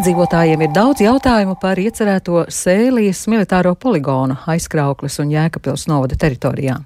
Iedzīvotājiem 0.00 0.62
ir 0.64 0.70
daudz 0.72 1.02
jautājumu 1.04 1.58
par 1.60 1.76
iecerēto 1.76 2.46
Sēlijas 2.48 3.18
militāro 3.28 3.74
poligonu 3.76 4.32
aizkrauklis 4.48 5.18
un 5.20 5.28
Jēkabils 5.28 5.82
novada 5.90 6.16
teritorijā. 6.16 6.78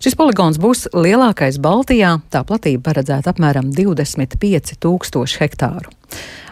Šis 0.00 0.14
poligons 0.16 0.56
būs 0.62 0.86
lielākais 0.96 1.58
Baltijā, 1.60 2.14
tā 2.32 2.40
platība 2.48 2.86
paredzēta 2.86 3.34
apmēram 3.34 3.68
25 3.68 4.78
tūkstoši 4.80 5.42
hektāru. 5.42 5.92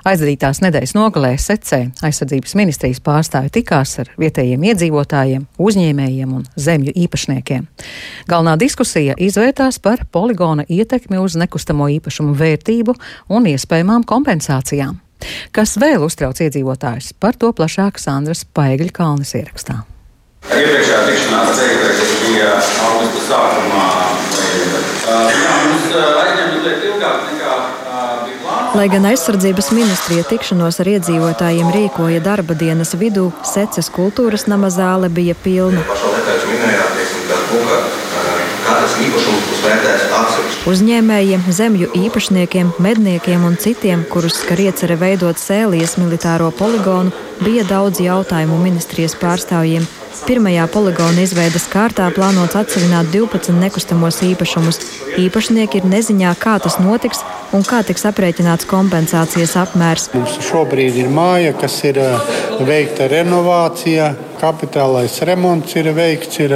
Aizdītās 0.04 0.60
nedēļas 0.60 0.92
nogalē 0.98 1.30
secē 1.40 1.78
aizsardzības 2.04 2.58
ministrijas 2.60 3.00
pārstāvi 3.00 3.48
tikās 3.54 3.94
ar 4.02 4.10
vietējiem 4.20 4.66
iedzīvotājiem, 4.68 5.46
uzņēmējiem 5.56 6.34
un 6.36 6.42
zemju 6.60 6.92
īpašniekiem. 7.06 7.64
Galvenā 8.28 8.58
diskusija 8.60 9.16
izvērtās 9.16 9.80
par 9.80 10.04
poligona 10.12 10.68
ietekmi 10.68 11.22
uz 11.24 11.38
nekustamo 11.40 11.88
īpašumu 11.96 12.36
vērtību 12.36 12.98
un 13.32 13.48
iespējamām 13.54 14.04
kompensācijām. 14.04 15.00
Kas 15.54 15.76
vēl 15.80 16.04
uztrauc 16.06 16.40
iedzīvotājus? 16.42 17.12
Par 17.22 17.38
to 17.38 17.52
plašāk 17.56 18.00
Sandras 18.02 18.44
Paegļa 18.44 18.94
Kalnes 18.96 19.34
ierakstā. 19.38 19.82
Iepriekšējā 20.50 21.02
tikšanās 21.06 21.52
ceļš 21.58 22.14
bija 22.24 22.54
augusta 22.88 23.20
sākumā. 23.28 23.84
Jā, 25.06 25.52
mums 25.68 25.92
aizņem 25.92 26.48
mazliet 26.56 26.84
ilgāk 26.90 27.28
nekā 27.30 27.52
Lai 28.72 28.86
gan 28.88 29.04
aizsardzības 29.04 29.68
ministrija 29.76 30.24
tikšanos 30.30 30.80
ar 30.80 30.88
iedzīvotājiem 30.94 31.72
rīkoja 31.74 32.22
darba 32.24 32.56
dienas 32.58 32.94
vidū, 32.96 33.28
seces 33.46 33.92
kultūras 33.92 34.48
nama 34.48 34.72
zāle 34.72 35.12
bija 35.12 35.36
pilna. 35.44 35.84
Uzņēmējiem, 40.68 41.42
zemju 41.50 41.88
īpašniekiem, 41.96 42.72
medniekiem 42.82 43.44
un 43.48 43.56
citiem, 43.60 44.04
kurus 44.10 44.38
skar 44.42 44.60
iecerē 44.62 44.96
veidot 45.00 45.40
Sēlijas 45.40 45.96
militāro 46.00 46.50
poligonu, 46.54 47.12
bija 47.42 47.64
daudz 47.68 48.02
jautājumu 48.04 48.60
ministrijas 48.62 49.16
pārstāvjiem. 49.18 49.86
Pirmajā 50.22 50.68
poligona 50.70 51.24
izveidas 51.24 51.64
kārtā 51.72 52.06
plānots 52.14 52.54
atsevināt 52.58 53.10
12 53.14 53.56
nekustamos 53.58 54.20
īpašumus. 54.22 54.78
Īpašnieki 55.18 55.80
ir 55.80 55.88
neziņā, 55.96 56.34
kā 56.38 56.58
tas 56.62 56.78
notiks 56.78 57.24
un 57.56 57.64
kā 57.66 57.82
tiks 57.86 58.06
aprēķināts 58.08 58.68
kompensācijas 58.70 59.56
apmērs. 59.62 60.10
Mums 60.16 60.38
šobrīd 60.48 60.98
ir 61.04 61.12
māja, 61.12 61.54
kas 61.58 61.78
ir 61.88 62.00
eh, 62.02 62.36
veikta 62.66 63.08
renovācija, 63.12 64.12
kapitālais 64.42 65.20
remonts 65.26 65.76
ir 65.78 65.90
veikts. 65.94 66.40
Ir, 66.42 66.54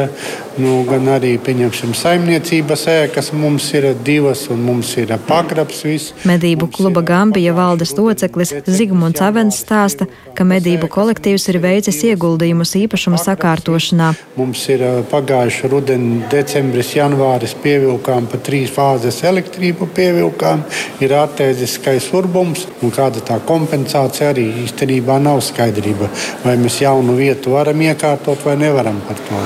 nu, 0.59 0.81
gan 0.89 1.07
arī 1.13 1.37
saimniecības 1.37 2.87
ēkas 2.91 3.31
mums 3.37 3.69
ir 3.77 3.91
divas, 4.05 4.47
un 4.51 4.63
mums 4.65 4.95
ir 4.97 5.13
pagrabs. 5.29 5.83
Viss. 5.87 6.15
Medību 6.27 6.69
kluba 6.73 7.03
Gambija 7.07 7.53
valdes 7.55 7.93
loceklis 7.97 8.55
Zigmunds 8.67 9.21
Avens 9.23 9.61
stāsta, 9.63 10.07
ka 10.35 10.45
medību 10.45 10.89
kolektīvs 10.89 11.49
ir 11.53 11.61
veicis 11.63 12.03
ieguldījumus 12.09 12.75
īpašuma 12.83 13.21
sakārtošanā. 13.21 14.13
Mums 14.37 14.65
ir 14.73 14.85
pagājuši 15.13 15.71
rudenī, 15.73 16.23
decembris, 16.33 16.95
janvāris 16.97 17.55
pievilkām 17.63 18.31
pa 18.33 18.41
trīs 18.41 18.73
fāzes 18.73 19.23
elektrību 19.27 19.91
pievilkām, 19.95 20.65
ir 21.01 21.15
attēdziskais 21.17 22.09
urbums, 22.17 22.67
un 22.83 22.93
kāda 22.95 23.23
tā 23.25 23.39
kompensācija 23.49 24.31
arī 24.35 24.47
īstenībā 24.65 25.19
nav 25.23 25.43
skaidrība. 25.45 26.11
Vai 26.45 26.57
mēs 26.61 26.81
jaunu 26.83 27.17
vietu 27.19 27.57
varam 27.57 27.83
iekārtot 27.89 28.45
vai 28.47 28.57
nevaram 28.61 29.01
par 29.09 29.21
to. 29.29 29.43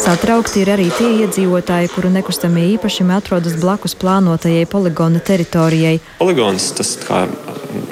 Satraukti 0.00 0.62
ir 0.62 0.70
arī 0.72 0.86
tie 0.96 1.10
iedzīvotāji, 1.22 1.90
kuru 1.92 2.08
nekustamie 2.14 2.64
īpašumi 2.72 3.12
atrodas 3.14 3.58
blakus 3.60 3.92
plānotajai 4.00 4.64
poligona 4.70 5.20
teritorijai. 5.20 5.98
Poligons, 6.18 6.70
tas 6.78 6.94
kā 7.04 7.26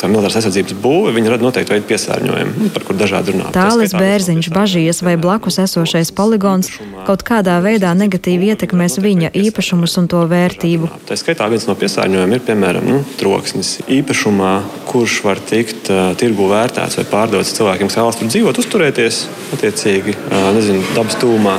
tā 0.00 0.08
militāras 0.10 0.38
aizsardzības 0.40 0.76
būve, 0.82 1.12
viņi 1.16 1.32
rada 1.32 1.46
noteikti 1.46 1.74
veidu 1.74 1.88
piesārņojumu, 1.88 2.54
nu, 2.62 2.70
par 2.74 2.84
kur 2.86 2.98
dažādi 2.98 3.34
runā. 3.34 3.50
Tālis 3.54 3.94
Bērziņš 3.96 4.50
bažījies, 4.54 5.02
vai 5.06 5.16
blakus 5.20 5.60
esošais 5.64 6.12
poligons 6.16 6.70
kaut 7.08 7.24
kādā 7.26 7.58
veidā 7.64 7.94
negatīvi 7.98 8.52
ietekmēs 8.54 8.98
viņa 9.02 9.32
īpašumus 9.38 9.98
un 10.02 10.08
to 10.10 10.22
vērtību. 10.30 10.90
Tā 11.08 11.18
skaitā 11.18 11.48
viens 11.52 11.68
no 11.68 11.76
piesārņojumiem 11.78 12.36
ir, 12.36 12.44
piemēram, 12.46 12.88
nu, 12.88 13.02
troksnis. 13.20 13.76
Īpašumā, 13.98 14.54
kurš 14.90 15.20
var 15.26 15.42
tikt 15.50 15.92
uh, 15.92 16.12
tirgu 16.18 16.48
vērtēts 16.52 17.00
vai 17.00 17.06
pārdots 17.10 17.54
cilvēkiem, 17.58 17.90
kas 17.90 18.00
vēlas 18.00 18.20
tur 18.20 18.32
dzīvot, 18.32 18.62
uzturēties, 18.64 19.22
attiecīgi, 19.56 20.18
uh, 20.28 20.50
nezinu, 20.56 20.84
dabas 20.96 21.18
tūmā 21.22 21.58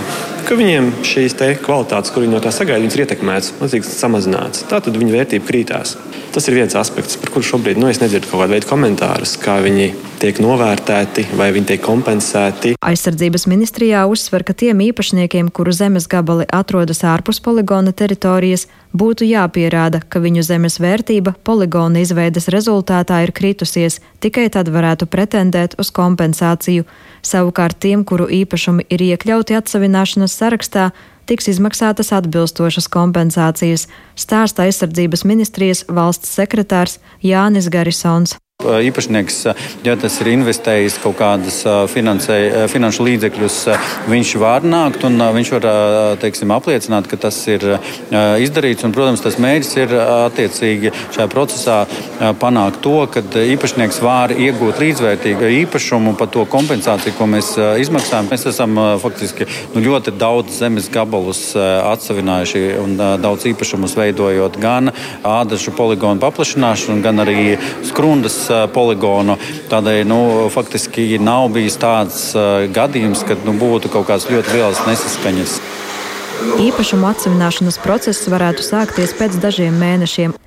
ka 0.50 0.56
viņiem 0.58 0.88
šīs 1.06 1.36
kvalitātes, 1.62 2.10
kur 2.10 2.24
viņi 2.24 2.34
no 2.34 2.40
tā 2.42 2.50
sagaida, 2.54 2.82
ir 2.82 3.04
ietekmētas, 3.04 3.52
mazliet 3.60 3.86
samazinātas. 3.86 4.64
Tā 4.70 4.80
tad 4.82 4.98
viņa 4.98 5.14
vērtība 5.14 5.46
krītās. 5.46 5.94
Tas 6.30 6.46
ir 6.46 6.60
viens 6.60 6.76
aspekts, 6.78 7.18
par 7.18 7.32
kuru 7.34 7.46
šobrīd 7.48 7.80
nu, 7.82 7.88
es 7.90 7.98
nedzirdu 8.02 8.30
kaut 8.30 8.44
kādu 8.44 8.54
veidu 8.54 8.68
komentārus, 8.70 9.34
kā 9.42 9.56
viņi 9.66 9.88
tiek 10.22 10.38
novērtēti 10.44 11.24
vai 11.40 11.48
viņi 11.56 11.72
tiek 11.72 11.82
kompensēti. 11.82 12.76
Aizsardzības 12.86 13.48
ministrijā 13.50 14.04
uzsver, 14.12 14.46
ka 14.46 14.54
tiem 14.54 14.84
īpašniekiem, 14.90 15.50
kuru 15.56 15.74
zemes 15.74 16.06
gabali 16.12 16.46
atrodas 16.54 17.02
ārpus 17.08 17.42
poligona 17.42 17.96
teritorijas, 17.98 18.68
būtu 18.94 19.26
jāpierāda, 19.26 20.04
ka 20.06 20.22
viņu 20.22 20.46
zemes 20.46 20.78
vērtība 20.84 21.34
poligona 21.48 22.04
izveides 22.06 22.50
rezultātā 22.54 23.24
ir 23.26 23.34
kritusies, 23.34 23.98
tikai 24.22 24.50
tad 24.54 24.70
varētu 24.70 25.10
pretendēt 25.10 25.80
uz 25.82 25.90
kompensāciju. 25.90 26.86
Savukārt 27.26 27.82
tiem, 27.82 28.06
kuru 28.06 28.30
īpašumi 28.30 28.86
ir 28.94 29.08
iekļauti 29.12 29.58
atsavināšanas 29.58 30.38
sarakstā, 30.38 30.92
tiks 31.30 31.50
izmaksātas 31.52 32.10
atbilstošas 32.18 32.90
kompensācijas, 32.92 33.88
stāsta 34.18 34.66
aizsardzības 34.66 35.26
ministrijas 35.30 35.86
valsts 35.88 36.34
sekretārs 36.40 36.98
Jānis 37.22 37.70
Garisons. 37.70 38.40
Īpašnieks, 38.60 39.38
ja 39.88 39.94
tas 39.96 40.18
ir 40.20 40.28
investējis 40.34 40.98
kaut 41.00 41.16
kādas 41.16 41.62
finansē, 41.88 42.68
finanšu 42.68 43.06
līdzekļus, 43.08 43.60
viņš 44.12 44.32
var 44.42 44.66
nākt 44.68 45.06
un 45.08 45.16
viņš 45.16 45.52
var 45.54 45.68
teiksim, 46.20 46.52
apliecināt, 46.52 47.08
ka 47.08 47.16
tas 47.24 47.38
ir 47.48 47.64
izdarīts. 48.44 48.84
Un, 48.84 48.92
protams, 48.92 49.24
tas 49.24 49.38
mērķis 49.40 49.72
ir 49.80 49.94
attiecīgi 49.96 50.92
šajā 50.92 51.28
procesā 51.32 51.78
panākt 52.42 52.82
to, 52.84 52.98
ka 53.08 53.24
īpašnieks 53.24 54.02
var 54.04 54.36
iegūt 54.36 54.84
līdzvērtīgu 54.84 55.54
īpašumu 55.62 56.18
par 56.20 56.28
to 56.36 56.44
kompensāciju, 56.52 57.16
ko 57.16 57.30
mēs 57.32 57.54
izmaksājam. 57.86 58.28
Mēs 58.28 58.44
esam 58.52 58.76
faktiski 59.00 59.48
nu, 59.72 59.86
ļoti 59.88 60.18
daudz 60.20 60.60
zemes 60.60 60.92
gabalus 60.92 61.54
atsavinājuši 61.56 62.66
un 62.84 63.00
daudz 63.24 63.48
īpašumus 63.54 63.96
veidojot 64.04 64.60
gan 64.60 64.92
ādažu 65.24 65.72
poligonu 65.80 66.20
paplašināšanu, 66.28 67.00
gan 67.08 67.24
arī 67.24 67.56
skrundas 67.88 68.49
poligonu. 68.74 69.38
Tādēļ 69.72 70.04
nu, 70.10 70.22
faktiski 70.54 71.18
nav 71.22 71.50
bijis 71.56 71.80
tāds 71.82 72.22
gadījums, 72.76 73.26
kad 73.28 73.44
nu, 73.48 73.56
būtu 73.60 73.92
kaut 73.94 74.10
kādas 74.10 74.30
ļoti 74.32 74.58
lielas 74.58 74.84
nesaskaņas. 74.88 75.60
Īpašumu 76.40 77.10
atsevināšanas 77.10 77.80
process 77.84 78.30
varētu 78.32 78.64
sākties 78.64 79.16
pēc 79.20 79.36
dažiem 79.44 79.76
mēnešiem. 79.80 80.38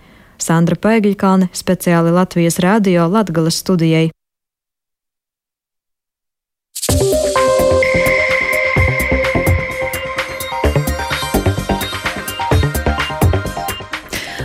Sandra 0.40 0.78
Pēkļkāne 0.80 1.50
speciāli 1.54 2.14
Latvijas 2.14 2.58
Rādio 2.62 3.06
Latgales 3.12 3.60
studijai. 3.62 4.08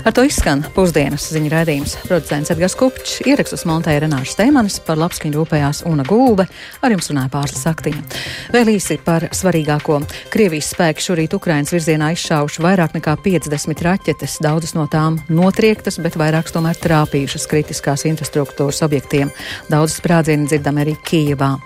Ar 0.08 0.14
to 0.16 0.24
izskan 0.24 0.62
pusdienas 0.72 1.26
ziņu 1.36 1.50
raidījums. 1.52 1.98
Producents 2.08 2.54
Edgars 2.54 2.78
Kupčs, 2.80 3.18
ierakstus 3.28 3.66
montēja 3.68 4.06
Renāša 4.06 4.38
Steimanis, 4.38 4.78
par 4.88 4.96
labskaņu 5.02 5.36
rūpējās 5.36 5.82
Una 5.90 6.06
Gulbe, 6.08 6.46
ar 6.80 6.94
jums 6.94 7.10
runāja 7.12 7.28
Pārslas 7.34 7.68
Aktiņa. 7.68 8.06
Vēl 8.54 8.72
īsi 8.78 8.96
par 9.04 9.26
svarīgāko. 9.36 9.98
Krievijas 10.32 10.70
spēki 10.72 11.04
šorīt 11.04 11.36
Ukrainas 11.36 11.76
virzienā 11.76 12.14
izšāvuši 12.16 12.64
vairāk 12.64 12.96
nekā 12.96 13.18
50 13.26 13.84
raķetes, 13.84 14.38
daudzas 14.46 14.78
no 14.78 14.86
tām 14.88 15.18
notriektas, 15.28 16.00
bet 16.00 16.16
vairākas 16.16 16.56
tomēr 16.56 16.80
trāpījušas 16.86 17.50
kritiskās 17.52 18.08
infrastruktūras 18.08 18.80
objektiem. 18.88 19.36
Daudzas 19.68 20.00
sprādzieni 20.00 20.48
dzirdam 20.48 20.80
arī 20.86 20.96
Kijevā. 21.04 21.58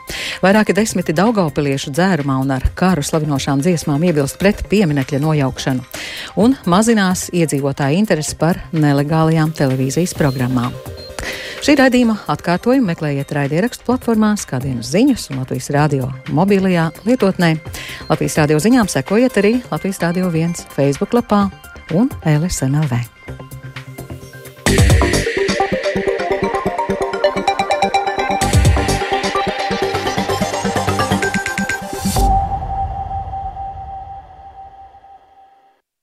Vairāki 0.41 0.73
desmiti 0.73 1.13
daugaupiliešu 1.13 1.93
dzērumā 1.93 2.39
un 2.41 2.56
ar 2.58 2.65
kāru 2.73 3.06
slavinošām 3.06 3.62
dziesmām 3.62 4.01
iebilst 4.10 4.41
pret 4.41 4.65
pieminekļa 4.71 5.21
nojaukšanu. 5.21 5.86
Un 6.41 6.58
mazinās 6.65 7.27
iedzīvotāju 7.30 8.01
interesi 8.01 8.30
par 8.37 8.59
nelegālajām 8.73 9.53
televīzijas 9.57 10.15
programmām. 10.17 10.75
Šī 11.61 11.75
raidījuma 11.77 12.15
atkārtojumu 12.33 12.89
meklējiet 12.89 13.35
raidierakstu 13.37 13.85
platformās, 13.85 14.47
kā 14.49 14.57
dienas 14.63 14.89
ziņas 14.95 15.27
un 15.29 15.43
Latvijas 15.43 15.69
radio 15.75 16.09
mobilajā 16.33 16.87
lietotnē. 17.05 17.53
Latvijas 18.09 18.39
radio 18.41 18.57
ziņām 18.63 18.89
sekojiet 18.89 19.37
arī 19.43 19.55
Latvijas 19.69 20.01
radio 20.01 20.33
viens 20.33 20.65
Facebook 20.73 21.13
lapā 21.13 21.45
un 21.93 22.09
LSMLV. 22.25 23.20